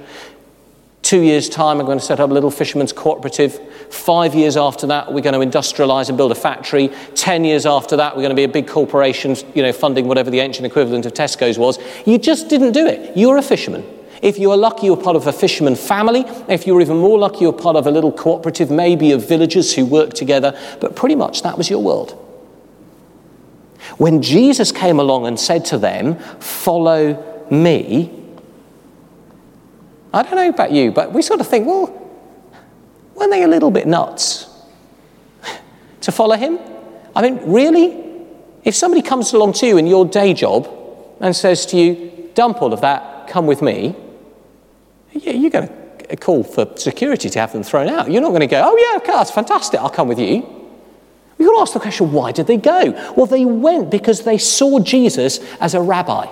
Two 1.03 1.21
years' 1.21 1.51
time, 1.51 1.81
I'm 1.81 1.85
going 1.85 1.99
to 1.99 2.05
set 2.05 2.19
up 2.19 2.31
a 2.31 2.33
little 2.33 2.51
fisherman's 2.51 2.93
cooperative. 2.93 3.61
Five 3.93 4.35
years 4.35 4.57
after 4.57 4.87
that, 4.87 5.13
we're 5.13 5.21
going 5.21 5.39
to 5.39 5.59
industrialize 5.59 6.09
and 6.09 6.17
build 6.17 6.33
a 6.33 6.35
factory. 6.35 6.89
Ten 7.15 7.45
years 7.45 7.67
after 7.67 7.97
that, 7.97 8.17
we're 8.17 8.23
going 8.23 8.31
to 8.31 8.37
be 8.37 8.45
a 8.45 8.49
big 8.49 8.67
corporation, 8.67 9.37
you 9.55 9.63
know, 9.63 9.73
funding 9.73 10.09
whatever 10.09 10.31
the 10.31 10.41
ancient 10.41 10.65
equivalent 10.65 11.05
of 11.05 11.13
Tesco's 11.13 11.59
was. 11.59 11.79
You 12.07 12.19
just 12.19 12.49
didn't 12.49 12.73
do 12.73 12.87
it. 12.87 13.15
You 13.15 13.29
were 13.29 13.37
a 13.37 13.43
fisherman. 13.43 13.85
If 14.23 14.39
you 14.39 14.49
were 14.49 14.57
lucky, 14.57 14.87
you 14.87 14.95
were 14.95 15.03
part 15.03 15.17
of 15.17 15.27
a 15.27 15.33
fisherman 15.33 15.77
family. 15.77 16.25
If 16.49 16.67
you 16.67 16.75
were 16.75 16.81
even 16.81 16.99
more 16.99 17.19
lucky, 17.19 17.41
you 17.41 17.51
were 17.51 17.59
part 17.59 17.77
of 17.77 17.87
a 17.87 17.91
little 17.91 18.13
cooperative, 18.13 18.71
maybe 18.71 19.13
of 19.13 19.29
villagers 19.29 19.75
who 19.75 19.85
worked 19.85 20.17
together. 20.17 20.59
But 20.81 20.97
pretty 20.97 21.17
much 21.17 21.43
that 21.43 21.59
was 21.59 21.69
your 21.69 21.83
world. 21.83 22.17
When 23.99 24.23
Jesus 24.23 24.73
came 24.73 24.99
along 24.99 25.27
and 25.27 25.39
said 25.39 25.65
to 25.67 25.79
them, 25.79 26.19
Follow 26.41 27.47
me, 27.51 28.23
I 30.13 30.23
don't 30.23 30.37
know 30.37 30.49
about 30.49 30.73
you, 30.73 30.93
but 30.93 31.13
we 31.13 31.23
sort 31.23 31.41
of 31.41 31.47
think, 31.47 31.67
well, 31.67 31.89
weren't 33.15 33.31
they 33.31 33.43
a 33.43 33.49
little 33.49 33.71
bit 33.71 33.87
nuts 33.87 34.49
to 36.03 36.13
follow 36.13 36.37
him? 36.37 36.59
I 37.17 37.23
mean, 37.23 37.41
really? 37.51 38.03
If 38.65 38.75
somebody 38.75 39.03
comes 39.03 39.33
along 39.33 39.55
to 39.55 39.67
you 39.67 39.79
in 39.79 39.87
your 39.87 40.05
day 40.05 40.35
job 40.35 40.69
and 41.21 41.35
says 41.35 41.65
to 41.67 41.77
you, 41.77 42.31
dump 42.35 42.61
all 42.61 42.73
of 42.73 42.83
that, 42.83 43.27
come 43.29 43.47
with 43.47 43.63
me, 43.63 43.97
yeah, 45.13 45.33
you're 45.33 45.51
going 45.51 45.69
to 46.09 46.17
call 46.17 46.45
for 46.45 46.77
security 46.77 47.31
to 47.31 47.39
have 47.39 47.53
them 47.53 47.63
thrown 47.63 47.89
out. 47.89 48.11
You're 48.11 48.23
not 48.23 48.31
going 48.31 48.41
to 48.41 48.47
go, 48.47 48.63
oh, 48.65 48.77
yeah, 48.77 49.13
that's 49.13 49.31
fantastic, 49.31 49.81
I'll 49.81 49.91
come 49.91 50.09
with 50.09 50.19
you. 50.19 50.62
Got 51.45 51.55
to 51.55 51.61
ask 51.61 51.73
the 51.73 51.81
question, 51.81 52.13
why 52.13 52.33
did 52.33 52.47
they 52.47 52.57
go? 52.57 53.13
Well, 53.17 53.27
they 53.27 53.45
went 53.45 53.91
because 53.91 54.23
they 54.23 54.39
saw 54.39 54.79
Jesus 54.81 55.41
as 55.61 55.75
a 55.75 55.81
rabbi. 55.81 56.27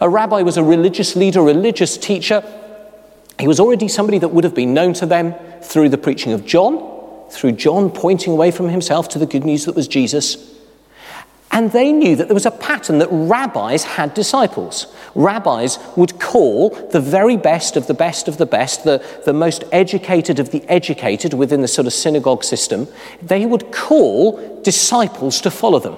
A 0.00 0.08
rabbi 0.08 0.42
was 0.42 0.56
a 0.56 0.64
religious 0.64 1.16
leader, 1.16 1.40
a 1.40 1.44
religious 1.44 1.96
teacher 1.96 2.42
he 3.38 3.48
was 3.48 3.60
already 3.60 3.88
somebody 3.88 4.18
that 4.18 4.28
would 4.28 4.44
have 4.44 4.54
been 4.54 4.72
known 4.72 4.94
to 4.94 5.06
them 5.06 5.34
through 5.62 5.90
the 5.90 5.98
preaching 5.98 6.32
of 6.32 6.46
John, 6.46 7.28
through 7.30 7.52
John 7.52 7.90
pointing 7.90 8.32
away 8.32 8.50
from 8.50 8.68
himself 8.68 9.08
to 9.10 9.18
the 9.18 9.26
good 9.26 9.44
news 9.44 9.66
that 9.66 9.76
was 9.76 9.88
Jesus. 9.88 10.55
And 11.52 11.72
they 11.72 11.92
knew 11.92 12.16
that 12.16 12.28
there 12.28 12.34
was 12.34 12.46
a 12.46 12.50
pattern 12.50 12.98
that 12.98 13.08
rabbis 13.10 13.84
had 13.84 14.14
disciples. 14.14 14.94
Rabbis 15.14 15.78
would 15.96 16.18
call 16.18 16.70
the 16.90 17.00
very 17.00 17.36
best 17.36 17.76
of 17.76 17.86
the 17.86 17.94
best 17.94 18.28
of 18.28 18.36
the 18.36 18.46
best, 18.46 18.84
the, 18.84 19.04
the 19.24 19.32
most 19.32 19.64
educated 19.72 20.38
of 20.38 20.50
the 20.50 20.62
educated 20.68 21.34
within 21.34 21.62
the 21.62 21.68
sort 21.68 21.86
of 21.86 21.92
synagogue 21.92 22.44
system, 22.44 22.88
they 23.22 23.46
would 23.46 23.72
call 23.72 24.60
disciples 24.62 25.40
to 25.40 25.50
follow 25.50 25.78
them. 25.78 25.96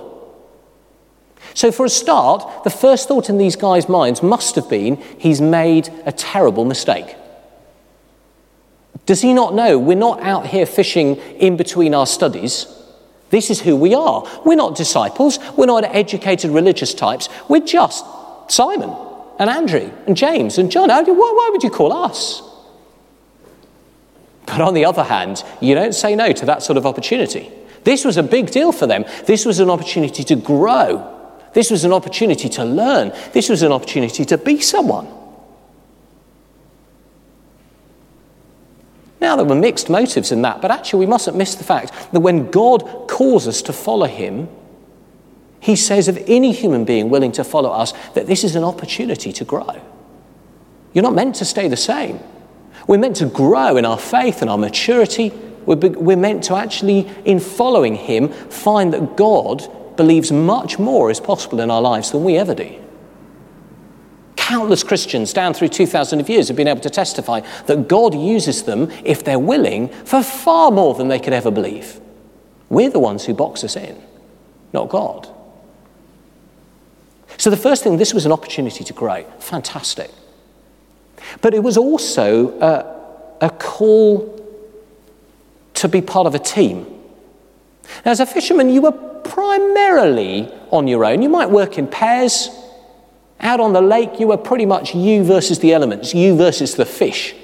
So, 1.55 1.73
for 1.73 1.87
a 1.87 1.91
start, 1.91 2.63
the 2.63 2.71
first 2.71 3.09
thought 3.09 3.29
in 3.29 3.39
these 3.39 3.57
guys' 3.57 3.89
minds 3.89 4.23
must 4.23 4.55
have 4.55 4.69
been 4.69 4.97
he's 5.19 5.41
made 5.41 5.89
a 6.07 6.13
terrible 6.13 6.65
mistake. 6.65 7.17
Does 9.07 9.23
he 9.23 9.33
not 9.33 9.55
know 9.55 9.79
we're 9.79 9.97
not 9.97 10.23
out 10.23 10.47
here 10.47 10.67
fishing 10.67 11.17
in 11.17 11.57
between 11.57 11.95
our 11.95 12.07
studies? 12.07 12.78
This 13.31 13.51
is 13.51 13.61
who 13.61 13.77
we 13.77 13.95
are. 13.95 14.27
We're 14.45 14.55
not 14.55 14.75
disciples, 14.75 15.39
we're 15.57 15.67
not 15.67 15.85
educated 15.85 16.51
religious 16.51 16.95
types, 16.95 17.29
we're 17.49 17.61
just 17.61 18.05
Simon 18.49 18.95
and 19.39 19.51
Andrew 19.51 19.91
and 20.07 20.17
James 20.17 20.59
and 20.59 20.71
John. 20.71 20.89
Why 20.89 21.49
would 21.53 21.63
you 21.63 21.71
call 21.71 21.93
us? 21.93 22.43
But 24.47 24.63
on 24.63 24.73
the 24.73 24.87
other 24.87 25.05
hand, 25.05 25.45
you 25.61 25.75
don't 25.75 25.95
say 25.95 26.17
no 26.17 26.33
to 26.33 26.47
that 26.47 26.63
sort 26.63 26.79
of 26.79 26.87
opportunity. 26.87 27.53
This 27.85 28.05
was 28.05 28.17
a 28.17 28.23
big 28.23 28.51
deal 28.51 28.73
for 28.73 28.87
them. 28.87 29.05
This 29.27 29.45
was 29.45 29.61
an 29.61 29.69
opportunity 29.69 30.25
to 30.25 30.37
grow. 30.37 31.15
This 31.53 31.71
was 31.71 31.85
an 31.85 31.93
opportunity 31.93 32.49
to 32.51 32.65
learn. 32.65 33.13
This 33.33 33.49
was 33.49 33.63
an 33.63 33.73
opportunity 33.73 34.25
to 34.25 34.39
be 34.39 34.61
someone. 34.61 35.07
Now, 39.21 39.37
there 39.37 39.45
were 39.45 39.55
mixed 39.55 39.91
motives 39.91 40.31
in 40.31 40.43
that, 40.43 40.63
but 40.63 40.71
actually, 40.71 41.01
we 41.01 41.07
mustn't 41.07 41.37
miss 41.37 41.55
the 41.55 41.65
fact 41.65 41.93
that 42.13 42.21
when 42.21 42.51
God 42.51 43.09
calls 43.09 43.49
us 43.49 43.63
to 43.63 43.73
follow 43.73 44.07
Him, 44.07 44.49
He 45.61 45.75
says 45.75 46.09
of 46.09 46.17
any 46.29 46.53
human 46.53 46.85
being 46.85 47.11
willing 47.11 47.33
to 47.33 47.45
follow 47.45 47.71
us 47.71 47.93
that 48.15 48.27
this 48.27 48.45
is 48.45 48.55
an 48.55 48.65
opportunity 48.65 49.33
to 49.33 49.45
grow. 49.45 49.81
You're 50.93 51.03
not 51.03 51.15
meant 51.15 51.37
to 51.37 51.45
stay 51.45 51.69
the 51.69 51.77
same. 51.77 52.21
We're 52.87 52.99
meant 52.99 53.17
to 53.17 53.27
grow 53.27 53.77
in 53.77 53.85
our 53.85 53.99
faith 53.99 54.41
and 54.41 54.51
our 54.51 54.59
maturity. 54.59 55.31
We're, 55.67 55.77
we're 55.77 56.17
meant 56.17 56.45
to 56.45 56.55
actually, 56.55 57.11
in 57.25 57.41
following 57.41 57.97
Him, 57.97 58.29
find 58.29 58.93
that 58.93 59.17
God 59.17 59.97
believes 59.97 60.31
much 60.31 60.79
more 60.79 61.11
is 61.11 61.19
possible 61.19 61.61
in 61.61 61.71
our 61.71 61.83
lives 61.83 62.13
than 62.13 62.23
we 62.23 62.37
ever 62.37 62.55
do. 62.55 62.88
Countless 64.49 64.83
Christians 64.83 65.35
down 65.35 65.53
through 65.53 65.69
2,000 65.69 66.21
of 66.21 66.29
years 66.31 66.49
have 66.49 66.57
been 66.57 66.69
able 66.69 66.81
to 66.81 66.89
testify 66.89 67.41
that 67.67 67.87
God 67.87 68.15
uses 68.15 68.63
them, 68.63 68.91
if 69.05 69.23
they're 69.23 69.39
willing, 69.39 69.89
for 69.89 70.23
far 70.23 70.71
more 70.71 70.95
than 70.95 71.09
they 71.09 71.19
could 71.19 71.35
ever 71.35 71.51
believe. 71.51 72.01
We're 72.71 72.89
the 72.89 72.99
ones 72.99 73.27
who 73.27 73.35
box 73.35 73.63
us 73.63 73.77
in, 73.77 74.03
not 74.73 74.89
God. 74.89 75.29
So, 77.37 77.51
the 77.51 77.59
first 77.59 77.85
thing, 77.85 77.99
this 77.99 78.15
was 78.15 78.25
an 78.25 78.33
opportunity 78.33 78.85
to 78.85 78.93
grow. 78.95 79.23
Fantastic. 79.39 80.11
But 81.43 81.53
it 81.53 81.63
was 81.63 81.77
also 81.77 82.59
a, 82.59 83.45
a 83.45 83.51
call 83.51 84.35
to 85.75 85.89
be 85.89 86.01
part 86.01 86.27
of 86.27 86.35
a 86.35 86.39
team. 86.39 86.87
Now, 88.03 88.13
as 88.13 88.21
a 88.21 88.25
fisherman, 88.25 88.71
you 88.71 88.81
were 88.81 88.93
primarily 88.93 90.51
on 90.71 90.89
your 90.89 91.05
own. 91.05 91.21
You 91.21 91.29
might 91.29 91.51
work 91.51 91.77
in 91.77 91.87
pairs, 91.87 92.49
out 93.41 93.61
on 93.61 93.73
the 93.73 93.81
lake, 93.81 94.19
you 94.19 94.29
were 94.29 94.37
pretty 94.37 94.67
much 94.67 94.95
you 94.95 95.23
versus 95.25 95.61
the 95.61 95.73
elements, 95.73 96.15
you 96.15 96.37
versus 96.37 96.75
the 96.75 96.87
fish. 96.87 97.35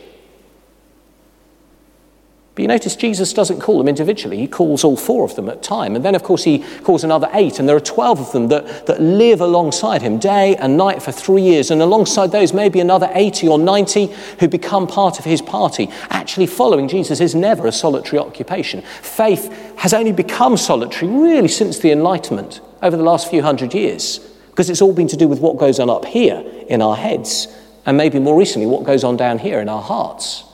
But 2.54 2.62
you 2.62 2.68
notice 2.68 2.94
Jesus 2.94 3.32
doesn't 3.32 3.60
call 3.60 3.78
them 3.78 3.88
individually, 3.88 4.36
he 4.36 4.46
calls 4.46 4.84
all 4.84 4.96
four 4.96 5.24
of 5.24 5.34
them 5.34 5.48
at 5.48 5.60
time. 5.60 5.96
And 5.96 6.04
then, 6.04 6.14
of 6.14 6.22
course, 6.22 6.44
he 6.44 6.60
calls 6.84 7.02
another 7.02 7.28
eight, 7.32 7.58
and 7.58 7.68
there 7.68 7.74
are 7.74 7.80
12 7.80 8.20
of 8.20 8.32
them 8.32 8.48
that, 8.48 8.86
that 8.86 9.00
live 9.00 9.40
alongside 9.40 10.02
him 10.02 10.18
day 10.18 10.54
and 10.56 10.76
night 10.76 11.02
for 11.02 11.10
three 11.10 11.42
years. 11.42 11.72
And 11.72 11.82
alongside 11.82 12.30
those, 12.30 12.52
maybe 12.52 12.78
another 12.78 13.10
80 13.12 13.48
or 13.48 13.58
90 13.58 14.06
who 14.38 14.46
become 14.46 14.86
part 14.86 15.18
of 15.18 15.24
his 15.24 15.42
party. 15.42 15.88
Actually, 16.10 16.46
following 16.46 16.86
Jesus 16.86 17.20
is 17.20 17.34
never 17.34 17.66
a 17.66 17.72
solitary 17.72 18.20
occupation. 18.20 18.82
Faith 18.82 19.52
has 19.78 19.92
only 19.92 20.12
become 20.12 20.56
solitary 20.56 21.10
really 21.10 21.48
since 21.48 21.80
the 21.80 21.90
Enlightenment 21.90 22.60
over 22.82 22.96
the 22.96 23.02
last 23.02 23.28
few 23.28 23.42
hundred 23.42 23.74
years. 23.74 24.20
Because 24.54 24.70
it's 24.70 24.80
all 24.80 24.92
been 24.92 25.08
to 25.08 25.16
do 25.16 25.26
with 25.26 25.40
what 25.40 25.56
goes 25.56 25.80
on 25.80 25.90
up 25.90 26.04
here 26.04 26.44
in 26.68 26.80
our 26.80 26.94
heads, 26.94 27.48
and 27.84 27.96
maybe 27.96 28.20
more 28.20 28.38
recently, 28.38 28.68
what 28.68 28.84
goes 28.84 29.02
on 29.02 29.16
down 29.16 29.40
here 29.40 29.58
in 29.58 29.68
our 29.68 29.82
hearts. 29.82 30.44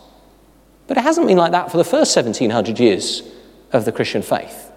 But 0.86 0.96
it 0.96 1.02
hasn't 1.02 1.26
been 1.26 1.36
like 1.36 1.52
that 1.52 1.70
for 1.70 1.76
the 1.76 1.84
first 1.84 2.16
1700 2.16 2.80
years 2.80 3.22
of 3.74 3.84
the 3.84 3.92
Christian 3.92 4.22
faith. 4.22 4.72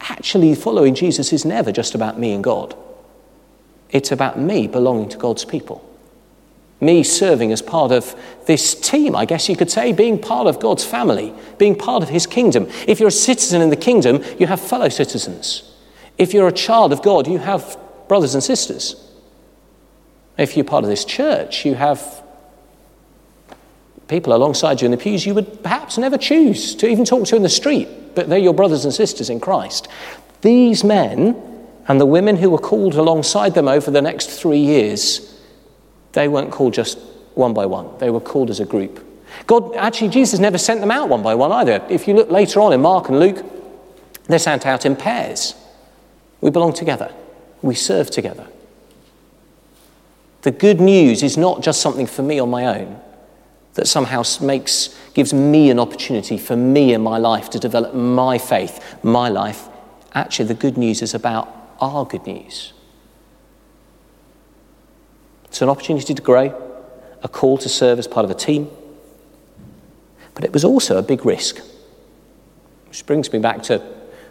Actually, 0.00 0.54
following 0.54 0.94
Jesus 0.94 1.32
is 1.32 1.44
never 1.44 1.72
just 1.72 1.96
about 1.96 2.20
me 2.20 2.34
and 2.34 2.44
God, 2.44 2.76
it's 3.90 4.12
about 4.12 4.38
me 4.38 4.68
belonging 4.68 5.08
to 5.08 5.18
God's 5.18 5.44
people. 5.44 5.82
Me 6.80 7.02
serving 7.02 7.50
as 7.50 7.62
part 7.62 7.90
of 7.90 8.14
this 8.46 8.76
team, 8.76 9.16
I 9.16 9.24
guess 9.24 9.48
you 9.48 9.56
could 9.56 9.72
say, 9.72 9.92
being 9.92 10.20
part 10.20 10.46
of 10.46 10.60
God's 10.60 10.84
family, 10.84 11.34
being 11.58 11.74
part 11.74 12.04
of 12.04 12.10
His 12.10 12.28
kingdom. 12.28 12.68
If 12.86 13.00
you're 13.00 13.08
a 13.08 13.10
citizen 13.10 13.60
in 13.60 13.70
the 13.70 13.76
kingdom, 13.76 14.22
you 14.38 14.46
have 14.46 14.60
fellow 14.60 14.88
citizens. 14.88 15.72
If 16.18 16.32
you're 16.32 16.48
a 16.48 16.52
child 16.52 16.92
of 16.92 17.02
God, 17.02 17.26
you 17.26 17.38
have 17.38 17.78
brothers 18.08 18.34
and 18.34 18.42
sisters. 18.42 19.02
If 20.38 20.56
you're 20.56 20.64
part 20.64 20.84
of 20.84 20.90
this 20.90 21.04
church, 21.04 21.64
you 21.64 21.74
have 21.74 22.22
people 24.08 24.34
alongside 24.34 24.80
you 24.80 24.86
in 24.86 24.92
the 24.92 24.96
pews 24.96 25.26
you 25.26 25.34
would 25.34 25.62
perhaps 25.62 25.98
never 25.98 26.16
choose 26.16 26.74
to 26.76 26.88
even 26.88 27.04
talk 27.04 27.26
to 27.26 27.36
in 27.36 27.42
the 27.42 27.48
street, 27.48 27.88
but 28.14 28.28
they're 28.28 28.38
your 28.38 28.54
brothers 28.54 28.84
and 28.84 28.94
sisters 28.94 29.30
in 29.30 29.40
Christ. 29.40 29.88
These 30.42 30.84
men 30.84 31.42
and 31.88 32.00
the 32.00 32.06
women 32.06 32.36
who 32.36 32.50
were 32.50 32.58
called 32.58 32.94
alongside 32.94 33.54
them 33.54 33.68
over 33.68 33.90
the 33.90 34.02
next 34.02 34.28
three 34.28 34.58
years, 34.58 35.40
they 36.12 36.28
weren't 36.28 36.52
called 36.52 36.74
just 36.74 36.98
one 37.34 37.52
by 37.52 37.66
one, 37.66 37.98
they 37.98 38.10
were 38.10 38.20
called 38.20 38.50
as 38.50 38.60
a 38.60 38.64
group. 38.64 39.04
God, 39.46 39.74
actually, 39.76 40.08
Jesus 40.08 40.40
never 40.40 40.56
sent 40.56 40.80
them 40.80 40.90
out 40.90 41.08
one 41.08 41.22
by 41.22 41.34
one 41.34 41.52
either. 41.52 41.84
If 41.90 42.08
you 42.08 42.14
look 42.14 42.30
later 42.30 42.60
on 42.60 42.72
in 42.72 42.80
Mark 42.80 43.08
and 43.08 43.18
Luke, 43.18 43.44
they're 44.24 44.38
sent 44.38 44.66
out 44.66 44.86
in 44.86 44.96
pairs. 44.96 45.54
We 46.40 46.50
belong 46.50 46.72
together, 46.72 47.14
we 47.62 47.74
serve 47.74 48.10
together. 48.10 48.46
The 50.42 50.50
good 50.52 50.80
news 50.80 51.22
is 51.22 51.36
not 51.36 51.62
just 51.62 51.80
something 51.80 52.06
for 52.06 52.22
me 52.22 52.38
on 52.38 52.50
my 52.50 52.66
own 52.66 53.00
that 53.74 53.86
somehow 53.86 54.22
makes, 54.40 54.96
gives 55.12 55.32
me 55.34 55.70
an 55.70 55.78
opportunity 55.78 56.38
for 56.38 56.56
me 56.56 56.94
in 56.94 57.02
my 57.02 57.18
life 57.18 57.50
to 57.50 57.58
develop 57.58 57.94
my 57.94 58.38
faith, 58.38 58.96
my 59.02 59.28
life. 59.28 59.68
Actually, 60.14 60.46
the 60.46 60.54
good 60.54 60.78
news 60.78 61.02
is 61.02 61.14
about 61.14 61.48
our 61.80 62.04
good 62.04 62.26
news. 62.26 62.72
It's 65.44 65.60
an 65.62 65.68
opportunity 65.68 66.14
to 66.14 66.22
grow, 66.22 66.54
a 67.22 67.28
call 67.28 67.58
to 67.58 67.68
serve 67.68 67.98
as 67.98 68.06
part 68.06 68.24
of 68.24 68.30
a 68.30 68.34
team. 68.34 68.70
But 70.34 70.44
it 70.44 70.52
was 70.52 70.64
also 70.64 70.98
a 70.98 71.02
big 71.02 71.24
risk. 71.24 71.60
Which 72.88 73.04
brings 73.04 73.32
me 73.32 73.38
back 73.38 73.62
to 73.64 73.82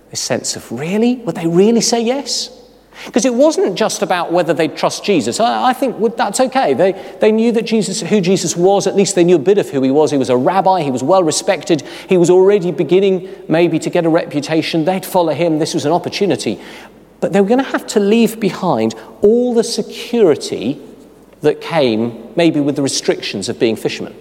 this 0.10 0.22
sense 0.22 0.56
of 0.56 0.72
really? 0.72 1.16
Would 1.18 1.36
they 1.36 1.48
really 1.48 1.82
say 1.82 2.02
yes? 2.02 2.52
Because 3.06 3.26
it 3.26 3.34
wasn't 3.34 3.76
just 3.76 4.02
about 4.02 4.32
whether 4.32 4.54
they'd 4.54 4.76
trust 4.76 5.04
Jesus. 5.04 5.40
I, 5.40 5.70
I 5.70 5.74
think 5.74 6.00
well, 6.00 6.14
that's 6.16 6.40
okay. 6.40 6.74
They, 6.74 6.94
they 7.20 7.32
knew 7.32 7.52
that 7.52 7.64
Jesus, 7.64 8.02
who 8.02 8.22
Jesus 8.22 8.56
was, 8.56 8.88
at 8.88 8.96
least 8.96 9.16
they 9.16 9.24
knew 9.24 9.36
a 9.36 9.40
bit 9.40 9.58
of 9.58 9.70
who 9.70 9.82
he 9.82 9.92
was. 9.92 10.12
He 10.12 10.18
was 10.18 10.30
a 10.30 10.38
rabbi, 10.38 10.82
he 10.82 10.92
was 10.92 11.04
well 11.04 11.24
respected, 11.24 11.82
he 12.08 12.18
was 12.18 12.30
already 12.30 12.72
beginning 12.72 13.30
maybe 13.50 13.80
to 13.80 13.90
get 13.90 14.06
a 14.06 14.10
reputation. 14.10 14.86
They'd 14.86 15.06
follow 15.06 15.34
him. 15.34 15.60
This 15.60 15.74
was 15.74 15.86
an 15.86 15.92
opportunity. 15.92 16.60
But 17.20 17.34
they 17.34 17.42
were 17.42 17.48
going 17.48 17.64
to 17.64 17.72
have 17.72 17.88
to 17.88 18.00
leave 18.00 18.40
behind 18.40 18.96
all 19.22 19.54
the 19.54 19.64
security 19.64 20.82
that 21.42 21.62
came 21.62 22.34
maybe 22.36 22.60
with 22.60 22.76
the 22.76 22.82
restrictions 22.82 23.50
of 23.50 23.60
being 23.60 23.76
fishermen. 23.76 24.16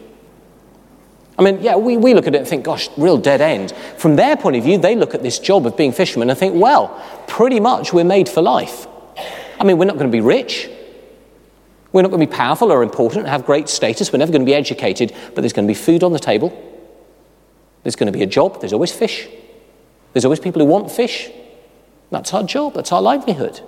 I 1.39 1.43
mean, 1.43 1.61
yeah, 1.63 1.77
we, 1.77 1.97
we 1.97 2.15
look 2.15 2.27
at 2.27 2.35
it 2.35 2.39
and 2.39 2.47
think, 2.47 2.65
gosh, 2.65 2.89
real 2.97 3.19
dead 3.19 3.41
end. 3.41 3.73
From 3.97 4.17
their 4.17 4.37
point 4.37 4.57
of 4.57 4.63
view, 4.63 4.79
they 4.79 4.95
look 4.95 5.15
at 5.15 5.23
this 5.23 5.39
job 5.39 5.67
of 5.67 5.77
being 5.77 5.93
fishermen 5.93 6.31
and 6.31 6.39
think, 6.39 6.55
well, 6.55 7.03
pretty 7.27 7.59
much 7.59 7.93
we're 7.93 8.05
made 8.05 8.29
for 8.29 8.41
life. 8.41 8.87
I 9.59 9.65
mean, 9.65 9.79
we're 9.79 9.87
not 9.87 9.97
going 9.97 10.11
to 10.11 10.17
be 10.17 10.21
rich. 10.21 10.71
We're 11.93 12.03
not 12.03 12.11
going 12.11 12.21
to 12.21 12.27
be 12.27 12.33
powerful 12.33 12.73
or 12.73 12.83
important, 12.83 13.29
have 13.29 13.47
great 13.47 13.69
status. 13.69 14.13
We're 14.13 14.19
never 14.19 14.33
going 14.33 14.43
to 14.43 14.47
be 14.47 14.55
educated, 14.55 15.13
but 15.35 15.43
there's 15.43 15.53
going 15.53 15.67
to 15.67 15.71
be 15.71 15.79
food 15.79 16.03
on 16.03 16.13
the 16.13 16.19
table. 16.19 16.51
There's 17.83 17.97
going 17.97 18.13
to 18.13 18.17
be 18.17 18.23
a 18.23 18.27
job. 18.27 18.61
There's 18.61 18.73
always 18.73 18.93
fish. 18.93 19.29
There's 20.13 20.25
always 20.25 20.41
people 20.41 20.61
who 20.61 20.67
want 20.67 20.91
fish. 20.91 21.31
That's 22.11 22.33
our 22.33 22.43
job. 22.43 22.75
That's 22.75 22.93
our 22.93 23.03
livelihood. 23.03 23.61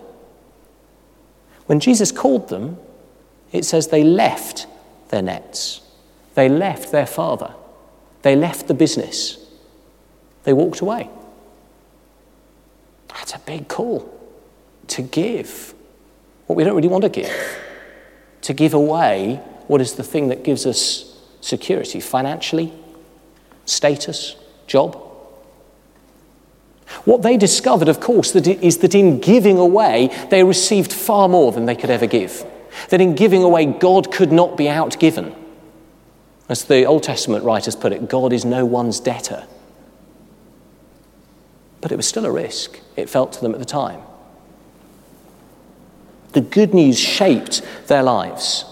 When 1.67 1.81
Jesus 1.81 2.13
called 2.13 2.49
them, 2.49 2.79
it 3.53 3.65
says 3.65 3.89
they 3.89 4.05
left 4.05 4.67
their 5.09 5.23
nets. 5.23 5.81
They 6.37 6.51
left 6.51 6.93
their 6.93 7.07
father. 7.07 7.55
They 8.21 8.37
left 8.37 8.69
the 8.69 8.75
business. 8.75 9.39
They 10.45 10.53
walked 10.53 10.81
away. 10.81 11.09
That's 13.09 13.33
a 13.35 13.39
big 13.41 13.69
call 13.69 14.13
to 14.89 15.03
give 15.03 15.75
what 16.47 16.57
we 16.57 16.63
don't 16.63 16.77
really 16.77 16.89
want 16.89 17.03
to 17.05 17.09
give, 17.09 17.59
to 18.43 18.53
give 18.53 18.75
away 18.75 19.41
what 19.67 19.81
is 19.81 19.95
the 19.95 20.05
thing 20.05 20.29
that 20.29 20.45
gives 20.45 20.67
us 20.67 21.19
security 21.41 22.01
financially, 22.01 22.73
status, 23.65 24.37
job. 24.67 24.95
What 27.05 27.23
they 27.23 27.39
discovered, 27.39 27.89
of 27.89 27.99
course, 27.99 28.37
is 28.37 28.79
that 28.79 28.95
in 28.95 29.21
giving 29.21 29.59
away, 29.59 30.11
they 30.31 30.45
received 30.45 30.93
far 30.93 31.29
more 31.29 31.51
than 31.51 31.65
they 31.65 31.75
could 31.75 31.91
ever 31.91 32.07
give. 32.07 32.45
That 32.91 33.01
in 33.01 33.15
giving 33.15 33.43
away, 33.43 33.65
God 33.65 34.13
could 34.13 34.31
not 34.31 34.59
be 34.59 34.65
outgiven. 34.65 35.35
As 36.49 36.65
the 36.65 36.85
Old 36.85 37.03
Testament 37.03 37.45
writers 37.45 37.75
put 37.75 37.93
it, 37.93 38.09
God 38.09 38.33
is 38.33 38.45
no 38.45 38.65
one's 38.65 39.01
debtor. 39.01 39.47
But 41.81 41.93
it 41.93 41.97
was 41.97 42.07
still 42.07 42.25
a 42.25 42.31
risk, 42.31 42.81
it 42.97 43.11
felt 43.11 43.33
to 43.35 43.41
them 43.41 43.53
at 43.53 43.59
the 43.59 43.65
time. 43.65 44.01
The 46.33 46.41
good 46.41 46.75
news 46.75 46.99
shaped 46.99 47.63
their 47.87 48.03
lives. 48.03 48.65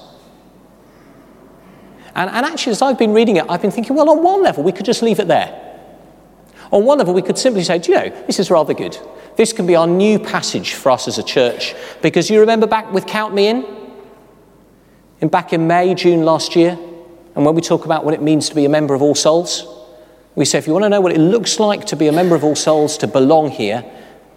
And, 2.15 2.31
and 2.31 2.47
actually, 2.47 2.73
as 2.73 2.83
I've 2.83 2.99
been 2.99 3.13
reading 3.13 3.37
it, 3.37 3.47
I've 3.49 3.63
been 3.63 3.71
thinking, 3.71 3.97
well, 3.97 4.09
on 4.11 4.23
one 4.23 4.43
level, 4.43 4.63
we 4.63 4.73
could 4.73 4.87
just 4.87 5.03
leave 5.03 5.19
it 5.19 5.27
there. 5.27 5.61
On 6.71 6.85
one 6.85 6.99
level, 6.99 7.15
we 7.15 7.23
could 7.23 7.39
simply 7.39 7.65
say, 7.65 7.79
do 7.79 7.93
you 7.93 7.99
know, 7.99 8.25
this 8.27 8.39
is 8.39 8.51
rather 8.51 8.75
good. 8.75 8.97
This 9.37 9.53
can 9.53 9.67
be 9.67 9.75
our 9.75 9.87
new 9.87 10.19
passage 10.19 10.75
for 10.75 10.91
us 10.91 11.09
as 11.09 11.19
a 11.19 11.23
church. 11.23 11.75
Because 12.03 12.31
you 12.31 12.41
remember 12.41 12.67
back 12.67 12.93
with 12.93 13.07
Count 13.07 13.35
Me 13.35 13.49
In? 13.49 13.67
in 15.21 15.29
back 15.29 15.53
in 15.53 15.67
May, 15.67 15.95
June 15.95 16.25
last 16.25 16.55
year? 16.55 16.79
And 17.35 17.45
when 17.45 17.55
we 17.55 17.61
talk 17.63 17.85
about 17.85 18.05
what 18.05 18.15
it 18.15 18.23
means 18.23 18.49
to 18.49 18.55
be 18.55 18.65
a 18.65 18.69
member 18.69 18.95
of 18.95 19.03
All 19.03 19.15
Souls, 19.15 19.67
we 20.35 20.45
say 20.45 20.59
if 20.59 20.67
you 20.67 20.73
want 20.73 20.85
to 20.85 20.89
know 20.89 21.01
what 21.01 21.13
it 21.13 21.19
looks 21.19 21.59
like 21.61 21.87
to 21.87 21.97
be 21.97 22.09
a 22.09 22.13
member 22.13 22.35
of 22.35 22.45
All 22.45 22.57
Souls, 22.57 22.99
to 22.99 23.07
belong 23.07 23.51
here, 23.51 23.85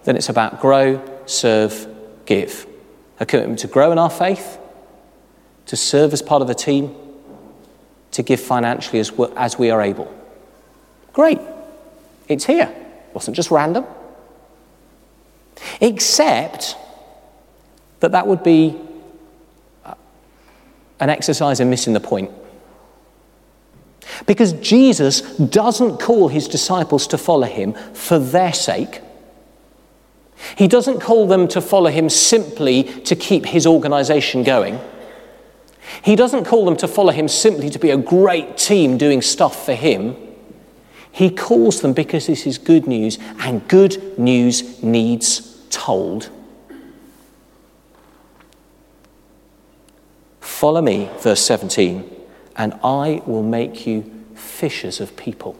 then 0.03 0.15
it's 0.15 0.29
about 0.29 0.61
grow, 0.61 1.03
serve, 1.25 1.87
give. 2.25 2.65
A 3.19 3.25
commitment 3.25 3.59
to 3.59 3.67
grow 3.67 3.91
in 3.91 3.97
our 3.97 4.09
faith, 4.09 4.59
to 5.67 5.75
serve 5.75 6.13
as 6.13 6.21
part 6.21 6.41
of 6.41 6.49
a 6.49 6.55
team, 6.55 6.95
to 8.11 8.23
give 8.23 8.39
financially 8.39 8.99
as, 8.99 9.11
as 9.35 9.59
we 9.59 9.69
are 9.69 9.81
able. 9.81 10.13
Great. 11.13 11.39
It's 12.27 12.45
here. 12.45 12.71
It 13.09 13.15
wasn't 13.15 13.35
just 13.35 13.51
random. 13.51 13.85
Except 15.81 16.75
that 17.99 18.11
that 18.11 18.27
would 18.27 18.43
be 18.43 18.79
uh, 19.83 19.95
an 20.99 21.09
exercise 21.09 21.59
in 21.59 21.69
missing 21.69 21.93
the 21.93 21.99
point. 21.99 22.31
Because 24.25 24.53
Jesus 24.53 25.21
doesn't 25.37 25.99
call 25.99 26.27
his 26.27 26.47
disciples 26.47 27.07
to 27.07 27.17
follow 27.17 27.47
him 27.47 27.73
for 27.93 28.19
their 28.19 28.53
sake. 28.53 29.01
He 30.55 30.67
doesn't 30.67 30.99
call 30.99 31.27
them 31.27 31.47
to 31.49 31.61
follow 31.61 31.89
him 31.89 32.09
simply 32.09 32.83
to 32.83 33.15
keep 33.15 33.45
his 33.45 33.65
organization 33.65 34.43
going. 34.43 34.79
He 36.03 36.15
doesn't 36.15 36.45
call 36.45 36.65
them 36.65 36.77
to 36.77 36.87
follow 36.87 37.11
him 37.11 37.27
simply 37.27 37.69
to 37.69 37.79
be 37.79 37.89
a 37.89 37.97
great 37.97 38.57
team 38.57 38.97
doing 38.97 39.21
stuff 39.21 39.65
for 39.65 39.73
him. 39.73 40.15
He 41.11 41.29
calls 41.29 41.81
them 41.81 41.93
because 41.93 42.27
this 42.27 42.45
is 42.45 42.57
good 42.57 42.85
news, 42.85 43.17
and 43.39 43.67
good 43.67 44.19
news 44.19 44.83
needs 44.83 45.65
told. 45.69 46.29
Follow 50.39 50.81
me, 50.81 51.09
verse 51.19 51.41
17 51.41 52.16
and 52.57 52.73
I 52.83 53.21
will 53.25 53.43
make 53.43 53.85
you 53.85 54.11
fishers 54.35 54.99
of 54.99 55.15
people. 55.15 55.57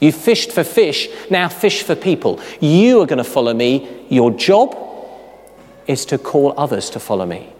You 0.00 0.10
fished 0.10 0.50
for 0.50 0.64
fish, 0.64 1.08
now 1.30 1.48
fish 1.48 1.84
for 1.84 1.94
people. 1.94 2.40
You 2.60 3.00
are 3.00 3.06
going 3.06 3.18
to 3.18 3.24
follow 3.24 3.54
me. 3.54 4.04
Your 4.08 4.32
job 4.32 4.76
is 5.86 6.04
to 6.06 6.18
call 6.18 6.54
others 6.56 6.90
to 6.90 7.00
follow 7.00 7.24
me. 7.24 7.52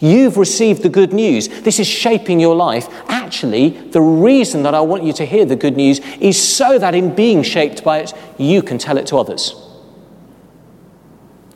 You've 0.00 0.38
received 0.38 0.82
the 0.82 0.88
good 0.88 1.12
news. 1.12 1.48
This 1.48 1.78
is 1.78 1.86
shaping 1.86 2.40
your 2.40 2.56
life. 2.56 2.88
Actually, 3.08 3.70
the 3.70 4.00
reason 4.00 4.62
that 4.64 4.74
I 4.74 4.80
want 4.80 5.04
you 5.04 5.12
to 5.14 5.24
hear 5.24 5.44
the 5.44 5.54
good 5.54 5.76
news 5.76 6.00
is 6.18 6.40
so 6.40 6.78
that 6.78 6.94
in 6.94 7.14
being 7.14 7.42
shaped 7.42 7.84
by 7.84 7.98
it, 7.98 8.12
you 8.38 8.62
can 8.62 8.78
tell 8.78 8.96
it 8.96 9.06
to 9.08 9.16
others. 9.16 9.54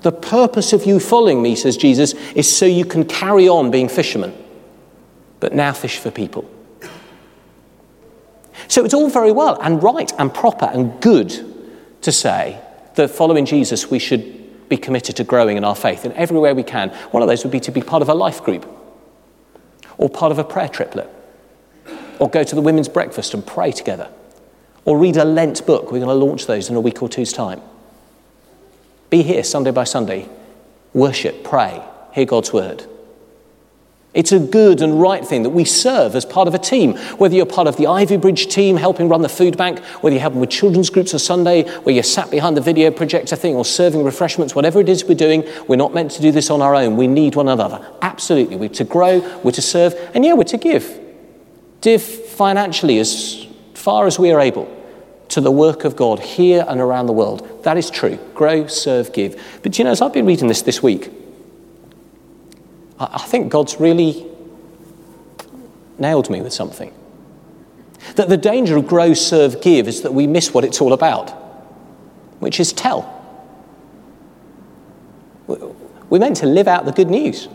The 0.03 0.13
purpose 0.13 0.73
of 0.73 0.85
you 0.85 1.01
following 1.01 1.43
me, 1.43 1.57
says 1.57 1.77
Jesus, 1.77 2.13
is 2.35 2.55
so 2.55 2.67
you 2.67 2.85
can 2.85 3.05
carry 3.05 3.49
on 3.49 3.71
being 3.71 3.89
fishermen 3.89 4.37
but 5.41 5.55
now 5.55 5.73
fish 5.73 5.99
for 5.99 6.11
people. 6.11 6.49
So 8.67 8.85
it's 8.85 8.95
all 8.95 9.09
very 9.09 9.33
well 9.33 9.59
and 9.61 9.83
right 9.83 10.13
and 10.19 10.33
proper 10.33 10.67
and 10.67 11.01
good 11.01 11.33
to 12.03 12.13
say 12.13 12.61
that 12.97 13.11
following 13.11 13.47
Jesus, 13.47 13.91
we 13.91 13.99
should 13.99 14.69
be 14.69 14.77
committed 14.77 15.17
to 15.17 15.25
growing 15.25 15.57
in 15.57 15.65
our 15.65 15.77
faith 15.77 16.05
in 16.05 16.13
every 16.13 16.39
way 16.39 16.53
we 16.53 16.63
can. 16.63 16.91
One 17.11 17.23
of 17.23 17.29
those 17.29 17.45
would 17.45 17.53
be 17.53 17.61
to 17.61 17.71
be 17.71 17.81
part 17.81 18.03
of 18.03 18.09
a 18.09 18.15
life 18.15 18.43
group 18.43 18.67
or 19.97 20.11
part 20.11 20.33
of 20.33 20.39
a 20.39 20.45
prayer 20.45 20.69
triplet 20.69 21.09
or 22.19 22.29
go 22.29 22.43
to 22.43 22.55
the 22.55 22.61
women's 22.61 22.89
breakfast 22.89 23.35
and 23.35 23.47
pray 23.47 23.73
together 23.73 24.11
or 24.85 24.99
read 24.99 25.17
a 25.17 25.25
Lent 25.25 25.65
book. 25.67 25.93
We're 25.93 26.01
going 26.01 26.09
to 26.09 26.27
launch 26.27 26.47
those 26.47 26.69
in 26.69 26.77
a 26.77 26.81
week 26.81 27.03
or 27.03 27.09
two's 27.09 27.33
time. 27.33 27.61
Be 29.11 29.23
here 29.23 29.43
Sunday 29.43 29.71
by 29.71 29.85
Sunday, 29.85 30.29
worship, 30.93 31.45
pray, 31.45 31.83
hear 32.13 32.27
God's 32.27 32.53
word. 32.53 32.85
It's 34.19 34.33
a 34.33 34.41
good 34.41 34.83
and 34.83 35.01
right 35.01 35.25
thing 35.25 35.45
that 35.45 35.51
we 35.51 35.65
serve 35.65 36.17
as 36.17 36.25
part 36.25 36.49
of 36.49 36.55
a 36.55 36.59
team. 36.59 36.97
Whether 37.19 37.37
you're 37.37 37.47
part 37.47 37.69
of 37.69 37.77
the 37.77 37.87
Ivy 37.87 38.17
Bridge 38.17 38.49
team 38.49 38.77
helping 38.77 39.09
run 39.09 39.23
the 39.23 39.29
food 39.29 39.57
bank, 39.57 39.79
whether 40.01 40.13
you're 40.13 40.21
helping 40.21 40.41
with 40.41 40.51
children's 40.51 40.91
groups 40.91 41.15
on 41.15 41.21
Sunday, 41.21 41.63
where 41.83 41.95
you're 41.95 42.03
sat 42.03 42.29
behind 42.29 42.57
the 42.57 42.61
video 42.61 42.91
projector 42.91 43.37
thing 43.37 43.55
or 43.55 43.65
serving 43.65 44.03
refreshments, 44.03 44.57
whatever 44.57 44.81
it 44.81 44.89
is 44.89 45.05
we're 45.05 45.15
doing, 45.15 45.45
we're 45.69 45.77
not 45.77 45.95
meant 45.95 46.11
to 46.11 46.21
do 46.21 46.33
this 46.33 46.51
on 46.51 46.61
our 46.61 46.75
own. 46.75 46.97
We 46.97 47.07
need 47.07 47.37
one 47.37 47.47
another. 47.47 47.81
Absolutely. 48.03 48.57
We're 48.57 48.71
to 48.71 48.83
grow, 48.83 49.21
we're 49.45 49.53
to 49.53 49.63
serve, 49.63 49.95
and 50.15 50.25
yeah, 50.25 50.33
we're 50.33 50.43
to 50.43 50.59
give. 50.59 50.99
Give 51.81 52.03
financially 52.03 52.99
as 52.99 53.47
far 53.75 54.09
as 54.09 54.19
we 54.19 54.33
are 54.33 54.41
able 54.41 54.67
to 55.29 55.41
the 55.41 55.53
work 55.53 55.85
of 55.85 55.95
God 55.95 56.19
here 56.19 56.65
and 56.67 56.81
around 56.81 57.07
the 57.07 57.13
world. 57.13 57.63
That 57.63 57.79
is 57.79 57.89
true. 57.89 58.19
Grow, 58.35 58.67
serve, 58.67 59.13
give. 59.13 59.41
But 59.63 59.79
you 59.79 59.85
know, 59.85 59.93
as 59.93 60.03
I've 60.03 60.13
been 60.13 60.27
reading 60.27 60.49
this 60.49 60.63
this 60.63 60.83
week, 60.83 61.13
I 63.01 63.25
think 63.27 63.51
God's 63.51 63.79
really 63.79 64.27
nailed 65.99 66.31
me 66.31 66.41
with 66.41 66.53
something. 66.53 66.93
That 68.17 68.29
the 68.29 68.37
danger 68.37 68.77
of 68.77 68.87
grow, 68.87 69.15
serve, 69.15 69.61
give 69.61 69.89
is 69.89 70.03
that 70.03 70.15
we 70.15 70.27
miss 70.27 70.53
what 70.55 70.65
it's 70.65 70.81
all 70.81 70.93
about, 70.93 71.31
which 72.41 72.61
is 72.61 72.73
tell. 72.73 73.15
We're 75.47 76.19
meant 76.19 76.37
to 76.39 76.47
live 76.47 76.69
out 76.69 76.85
the 76.85 76.93
good 76.93 77.11
news. 77.11 77.49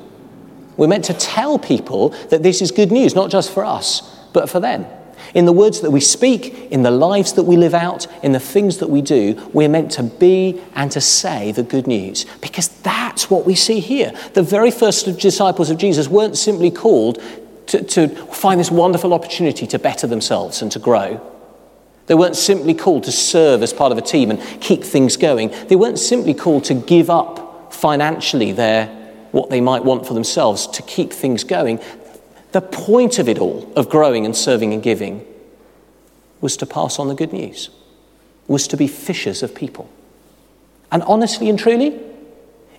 We're 0.77 0.87
meant 0.87 1.05
to 1.05 1.13
tell 1.13 1.59
people 1.59 2.09
that 2.29 2.43
this 2.43 2.61
is 2.61 2.71
good 2.71 2.91
news, 2.91 3.15
not 3.15 3.29
just 3.29 3.51
for 3.51 3.63
us, 3.65 4.01
but 4.33 4.49
for 4.49 4.59
them. 4.59 4.85
In 5.33 5.45
the 5.45 5.53
words 5.53 5.81
that 5.81 5.91
we 5.91 5.99
speak, 5.99 6.71
in 6.71 6.83
the 6.83 6.91
lives 6.91 7.33
that 7.33 7.43
we 7.43 7.57
live 7.57 7.73
out, 7.73 8.07
in 8.23 8.31
the 8.31 8.39
things 8.39 8.77
that 8.77 8.89
we 8.89 9.01
do, 9.01 9.49
we're 9.53 9.69
meant 9.69 9.91
to 9.93 10.03
be 10.03 10.61
and 10.75 10.91
to 10.91 11.01
say 11.01 11.51
the 11.51 11.63
good 11.63 11.87
news. 11.87 12.25
Because 12.41 12.67
that's 12.67 13.29
what 13.29 13.45
we 13.45 13.55
see 13.55 13.79
here. 13.79 14.11
The 14.33 14.43
very 14.43 14.71
first 14.71 15.05
disciples 15.17 15.69
of 15.69 15.77
Jesus 15.77 16.07
weren't 16.07 16.37
simply 16.37 16.71
called 16.71 17.21
to, 17.67 17.83
to 17.83 18.07
find 18.07 18.59
this 18.59 18.71
wonderful 18.71 19.13
opportunity 19.13 19.65
to 19.67 19.79
better 19.79 20.07
themselves 20.07 20.61
and 20.61 20.71
to 20.71 20.79
grow. 20.79 21.29
They 22.07 22.15
weren't 22.15 22.35
simply 22.35 22.73
called 22.73 23.05
to 23.05 23.11
serve 23.11 23.63
as 23.63 23.71
part 23.71 23.91
of 23.91 23.97
a 23.97 24.01
team 24.01 24.29
and 24.29 24.41
keep 24.61 24.83
things 24.83 25.15
going. 25.15 25.53
They 25.67 25.75
weren't 25.75 25.99
simply 25.99 26.33
called 26.33 26.65
to 26.65 26.73
give 26.73 27.09
up 27.09 27.73
financially 27.73 28.51
their 28.51 28.87
what 29.31 29.49
they 29.49 29.61
might 29.61 29.83
want 29.83 30.05
for 30.05 30.13
themselves 30.13 30.67
to 30.67 30.81
keep 30.83 31.11
things 31.11 31.43
going. 31.43 31.79
The 32.53 32.61
point 32.61 33.19
of 33.19 33.27
it 33.27 33.39
all, 33.39 33.71
of 33.75 33.89
growing 33.89 34.25
and 34.25 34.35
serving 34.35 34.73
and 34.73 34.81
giving, 34.81 35.25
was 36.39 36.55
to 36.57 36.65
pass 36.65 36.99
on 36.99 37.07
the 37.07 37.15
good 37.15 37.33
news, 37.33 37.69
was 38.47 38.67
to 38.67 38.77
be 38.77 38.87
fishers 38.87 39.41
of 39.41 39.55
people. 39.55 39.89
And 40.91 41.01
honestly 41.03 41.49
and 41.49 41.57
truly, 41.57 41.99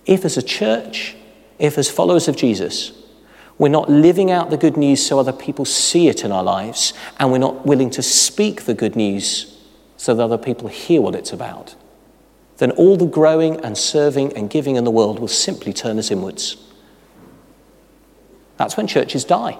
if 0.05 0.23
as 0.23 0.37
a 0.37 0.41
church, 0.41 1.15
if 1.59 1.77
as 1.77 1.91
followers 1.91 2.27
of 2.29 2.37
Jesus, 2.37 2.93
we're 3.57 3.67
not 3.67 3.89
living 3.89 4.31
out 4.31 4.49
the 4.49 4.57
good 4.57 4.77
news 4.77 5.05
so 5.05 5.19
other 5.19 5.33
people 5.33 5.65
see 5.65 6.07
it 6.07 6.23
in 6.23 6.31
our 6.31 6.43
lives, 6.43 6.93
and 7.19 7.31
we're 7.31 7.37
not 7.37 7.65
willing 7.65 7.89
to 7.91 8.01
speak 8.01 8.63
the 8.63 8.73
good 8.73 8.95
news 8.95 9.61
so 9.97 10.13
that 10.13 10.23
other 10.23 10.37
people 10.37 10.69
hear 10.69 11.01
what 11.01 11.15
it's 11.15 11.33
about, 11.33 11.75
then 12.57 12.71
all 12.71 12.95
the 12.95 13.05
growing 13.05 13.59
and 13.59 13.77
serving 13.77 14.31
and 14.37 14.49
giving 14.49 14.77
in 14.77 14.85
the 14.85 14.91
world 14.91 15.19
will 15.19 15.27
simply 15.27 15.73
turn 15.73 15.99
us 15.99 16.11
inwards. 16.11 16.55
That's 18.57 18.77
when 18.77 18.87
churches 18.87 19.23
die. 19.23 19.57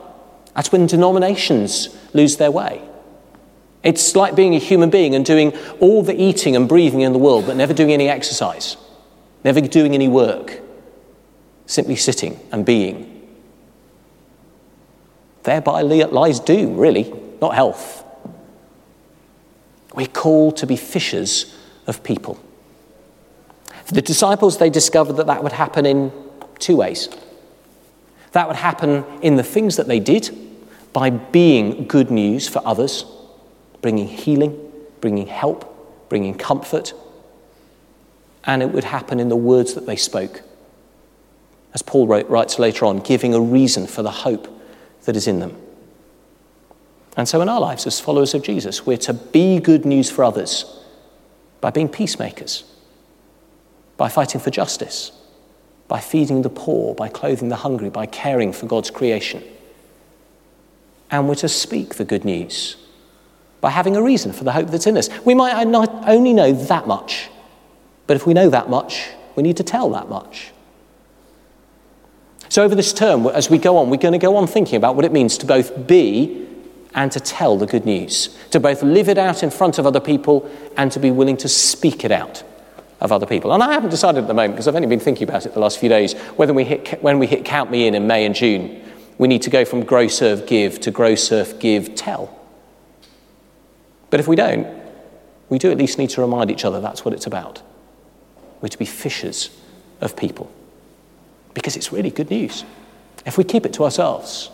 That's 0.55 0.71
when 0.71 0.87
denominations 0.87 1.89
lose 2.13 2.37
their 2.37 2.51
way. 2.51 2.81
It's 3.83 4.15
like 4.15 4.35
being 4.35 4.55
a 4.55 4.59
human 4.59 4.89
being 4.89 5.13
and 5.13 5.23
doing 5.23 5.55
all 5.79 6.01
the 6.01 6.19
eating 6.19 6.55
and 6.55 6.67
breathing 6.67 7.01
in 7.01 7.13
the 7.13 7.19
world, 7.19 7.45
but 7.45 7.55
never 7.55 7.73
doing 7.73 7.91
any 7.91 8.09
exercise, 8.09 8.77
never 9.43 9.61
doing 9.61 9.93
any 9.93 10.07
work, 10.07 10.59
simply 11.67 11.95
sitting 11.95 12.39
and 12.51 12.65
being. 12.65 13.11
Thereby 15.43 15.81
lies 15.81 16.39
doom, 16.39 16.77
really, 16.77 17.13
not 17.41 17.53
health. 17.53 18.03
We're 19.93 20.07
called 20.07 20.57
to 20.57 20.67
be 20.67 20.75
fishers 20.75 21.55
of 21.85 22.03
people. 22.03 22.39
For 23.85 23.93
the 23.93 24.01
disciples, 24.01 24.57
they 24.57 24.71
discovered 24.71 25.13
that 25.13 25.27
that 25.27 25.43
would 25.43 25.51
happen 25.51 25.85
in 25.85 26.11
two 26.57 26.75
ways. 26.77 27.07
That 28.35 28.49
would 28.49 28.57
happen 28.57 29.05
in 29.21 29.37
the 29.37 29.43
things 29.43 29.77
that 29.77 29.87
they 29.87 30.01
did 30.01 30.29
by 30.91 31.09
being 31.09 31.87
good 31.87 32.11
news 32.11 32.49
for 32.49 32.61
others, 32.65 33.05
bringing 33.81 34.09
healing, 34.09 34.59
bringing 34.99 35.27
help, 35.27 36.09
bringing 36.09 36.37
comfort. 36.37 36.93
And 38.43 38.61
it 38.61 38.71
would 38.71 38.83
happen 38.83 39.21
in 39.21 39.29
the 39.29 39.37
words 39.37 39.73
that 39.75 39.85
they 39.85 39.95
spoke. 39.95 40.41
As 41.73 41.81
Paul 41.81 42.07
wrote, 42.07 42.29
writes 42.29 42.59
later 42.59 42.85
on, 42.85 42.99
giving 42.99 43.33
a 43.33 43.39
reason 43.39 43.87
for 43.87 44.03
the 44.03 44.11
hope 44.11 44.49
that 45.05 45.15
is 45.15 45.27
in 45.27 45.39
them. 45.39 45.55
And 47.15 47.29
so, 47.29 47.39
in 47.39 47.47
our 47.47 47.61
lives 47.61 47.87
as 47.87 48.01
followers 48.01 48.33
of 48.33 48.43
Jesus, 48.43 48.85
we're 48.85 48.97
to 48.97 49.13
be 49.13 49.61
good 49.61 49.85
news 49.85 50.11
for 50.11 50.25
others 50.25 50.65
by 51.61 51.69
being 51.69 51.87
peacemakers, 51.87 52.65
by 53.95 54.09
fighting 54.09 54.41
for 54.41 54.49
justice, 54.49 55.13
by 55.87 55.99
feeding 55.99 56.41
the 56.41 56.49
poor, 56.49 56.95
by 56.95 57.07
clothing 57.07 57.49
the 57.49 57.57
hungry, 57.57 57.89
by 57.89 58.05
caring 58.05 58.51
for 58.51 58.65
God's 58.65 58.89
creation. 58.89 59.43
And 61.11 61.27
we're 61.27 61.35
to 61.35 61.49
speak 61.49 61.95
the 61.95 62.05
good 62.05 62.25
news 62.25 62.77
by 63.61 63.69
having 63.69 63.95
a 63.95 64.01
reason 64.01 64.33
for 64.33 64.43
the 64.43 64.51
hope 64.51 64.69
that's 64.69 64.87
in 64.87 64.97
us. 64.97 65.09
We 65.23 65.33
might 65.33 65.67
not 65.67 66.07
only 66.07 66.33
know 66.33 66.51
that 66.51 66.87
much, 66.87 67.29
but 68.07 68.15
if 68.15 68.27
we 68.27 68.33
know 68.33 68.49
that 68.49 68.69
much, 68.69 69.09
we 69.35 69.43
need 69.43 69.57
to 69.57 69.63
tell 69.63 69.89
that 69.91 70.09
much. 70.09 70.51
So, 72.49 72.63
over 72.63 72.75
this 72.75 72.93
term, 72.93 73.25
as 73.27 73.49
we 73.49 73.57
go 73.57 73.77
on, 73.77 73.89
we're 73.89 73.97
going 73.97 74.13
to 74.13 74.19
go 74.19 74.37
on 74.37 74.47
thinking 74.47 74.75
about 74.75 74.95
what 74.95 75.03
it 75.03 75.11
means 75.11 75.37
to 75.39 75.45
both 75.45 75.87
be 75.87 76.47
and 76.93 77.11
to 77.11 77.19
tell 77.19 77.57
the 77.57 77.65
good 77.65 77.85
news, 77.85 78.37
to 78.51 78.59
both 78.59 78.81
live 78.81 79.09
it 79.09 79.17
out 79.17 79.43
in 79.43 79.49
front 79.49 79.77
of 79.77 79.85
other 79.85 79.99
people 79.99 80.49
and 80.77 80.91
to 80.91 80.99
be 80.99 81.11
willing 81.11 81.37
to 81.37 81.49
speak 81.49 82.05
it 82.05 82.11
out 82.11 82.43
of 83.05 83.11
other 83.11 83.25
people. 83.25 83.53
And 83.53 83.63
I 83.63 83.71
haven't 83.71 83.91
decided 83.91 84.23
at 84.23 84.27
the 84.27 84.33
moment, 84.33 84.55
because 84.55 84.67
I've 84.67 84.75
only 84.75 84.87
been 84.87 84.99
thinking 84.99 85.27
about 85.27 85.45
it 85.45 85.53
the 85.53 85.59
last 85.59 85.79
few 85.79 85.87
days, 85.87 86.13
whether 86.35 86.53
we 86.53 86.65
hit, 86.65 87.01
when 87.01 87.19
we 87.19 87.27
hit 87.27 87.45
Count 87.45 87.71
Me 87.71 87.87
In 87.87 87.95
in 87.95 88.05
May 88.05 88.25
and 88.25 88.35
June, 88.35 88.81
we 89.17 89.29
need 89.29 89.43
to 89.43 89.49
go 89.49 89.63
from 89.63 89.83
grow, 89.83 90.07
serve, 90.07 90.45
give 90.45 90.81
to 90.81 90.91
grow, 90.91 91.15
serve, 91.15 91.57
give, 91.59 91.95
tell. 91.95 92.37
But 94.09 94.19
if 94.19 94.27
we 94.27 94.35
don't, 94.35 94.67
we 95.49 95.57
do 95.57 95.71
at 95.71 95.77
least 95.77 95.97
need 95.97 96.09
to 96.11 96.21
remind 96.21 96.51
each 96.51 96.65
other 96.65 96.81
that's 96.81 97.05
what 97.05 97.13
it's 97.13 97.27
about. 97.27 97.61
We're 98.61 98.69
to 98.69 98.77
be 98.77 98.85
fishers 98.85 99.49
of 100.01 100.17
people 100.17 100.51
because 101.53 101.75
it's 101.77 101.91
really 101.91 102.09
good 102.09 102.29
news. 102.29 102.65
If 103.25 103.37
we 103.37 103.43
keep 103.43 103.65
it 103.65 103.73
to 103.73 103.83
ourselves, 103.83 104.49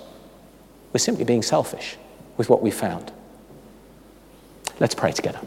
we're 0.94 1.00
simply 1.00 1.24
being 1.24 1.42
selfish 1.42 1.98
with 2.38 2.50
what 2.50 2.62
we've 2.62 2.74
found. 2.74 3.12
Let's 4.80 4.96
pray 4.96 5.12
together. 5.12 5.40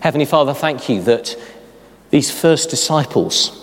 Heavenly 0.00 0.26
Father, 0.26 0.54
thank 0.54 0.88
you 0.88 1.02
that 1.02 1.36
these 2.10 2.30
first 2.30 2.70
disciples 2.70 3.60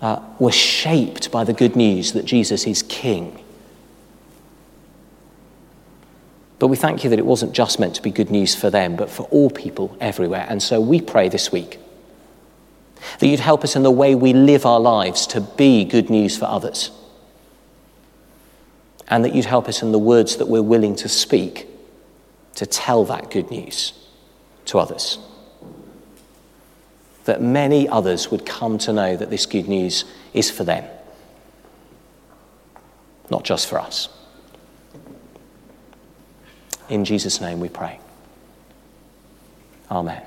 uh, 0.00 0.20
were 0.38 0.52
shaped 0.52 1.30
by 1.30 1.44
the 1.44 1.52
good 1.52 1.76
news 1.76 2.12
that 2.12 2.24
Jesus 2.24 2.66
is 2.66 2.82
King. 2.82 3.42
But 6.58 6.68
we 6.68 6.76
thank 6.76 7.04
you 7.04 7.10
that 7.10 7.18
it 7.18 7.26
wasn't 7.26 7.52
just 7.52 7.78
meant 7.78 7.94
to 7.96 8.02
be 8.02 8.10
good 8.10 8.30
news 8.30 8.54
for 8.54 8.70
them, 8.70 8.96
but 8.96 9.10
for 9.10 9.24
all 9.24 9.50
people 9.50 9.96
everywhere. 10.00 10.46
And 10.48 10.62
so 10.62 10.80
we 10.80 11.00
pray 11.00 11.28
this 11.28 11.50
week 11.50 11.78
that 13.18 13.26
you'd 13.26 13.40
help 13.40 13.64
us 13.64 13.76
in 13.76 13.82
the 13.82 13.90
way 13.90 14.14
we 14.14 14.32
live 14.32 14.64
our 14.64 14.80
lives 14.80 15.26
to 15.28 15.40
be 15.40 15.84
good 15.84 16.08
news 16.08 16.36
for 16.36 16.46
others. 16.46 16.90
And 19.08 19.24
that 19.24 19.34
you'd 19.34 19.44
help 19.44 19.68
us 19.68 19.82
in 19.82 19.92
the 19.92 19.98
words 19.98 20.36
that 20.36 20.46
we're 20.46 20.62
willing 20.62 20.96
to 20.96 21.08
speak 21.08 21.66
to 22.54 22.66
tell 22.66 23.04
that 23.04 23.30
good 23.30 23.50
news 23.50 23.92
to 24.66 24.78
others. 24.78 25.18
That 27.24 27.40
many 27.40 27.88
others 27.88 28.30
would 28.30 28.44
come 28.44 28.78
to 28.78 28.92
know 28.92 29.16
that 29.16 29.30
this 29.30 29.46
good 29.46 29.68
news 29.68 30.04
is 30.32 30.50
for 30.50 30.64
them, 30.64 30.84
not 33.30 33.44
just 33.44 33.66
for 33.66 33.78
us. 33.78 34.08
In 36.88 37.04
Jesus' 37.04 37.40
name 37.40 37.60
we 37.60 37.68
pray. 37.68 37.98
Amen. 39.90 40.22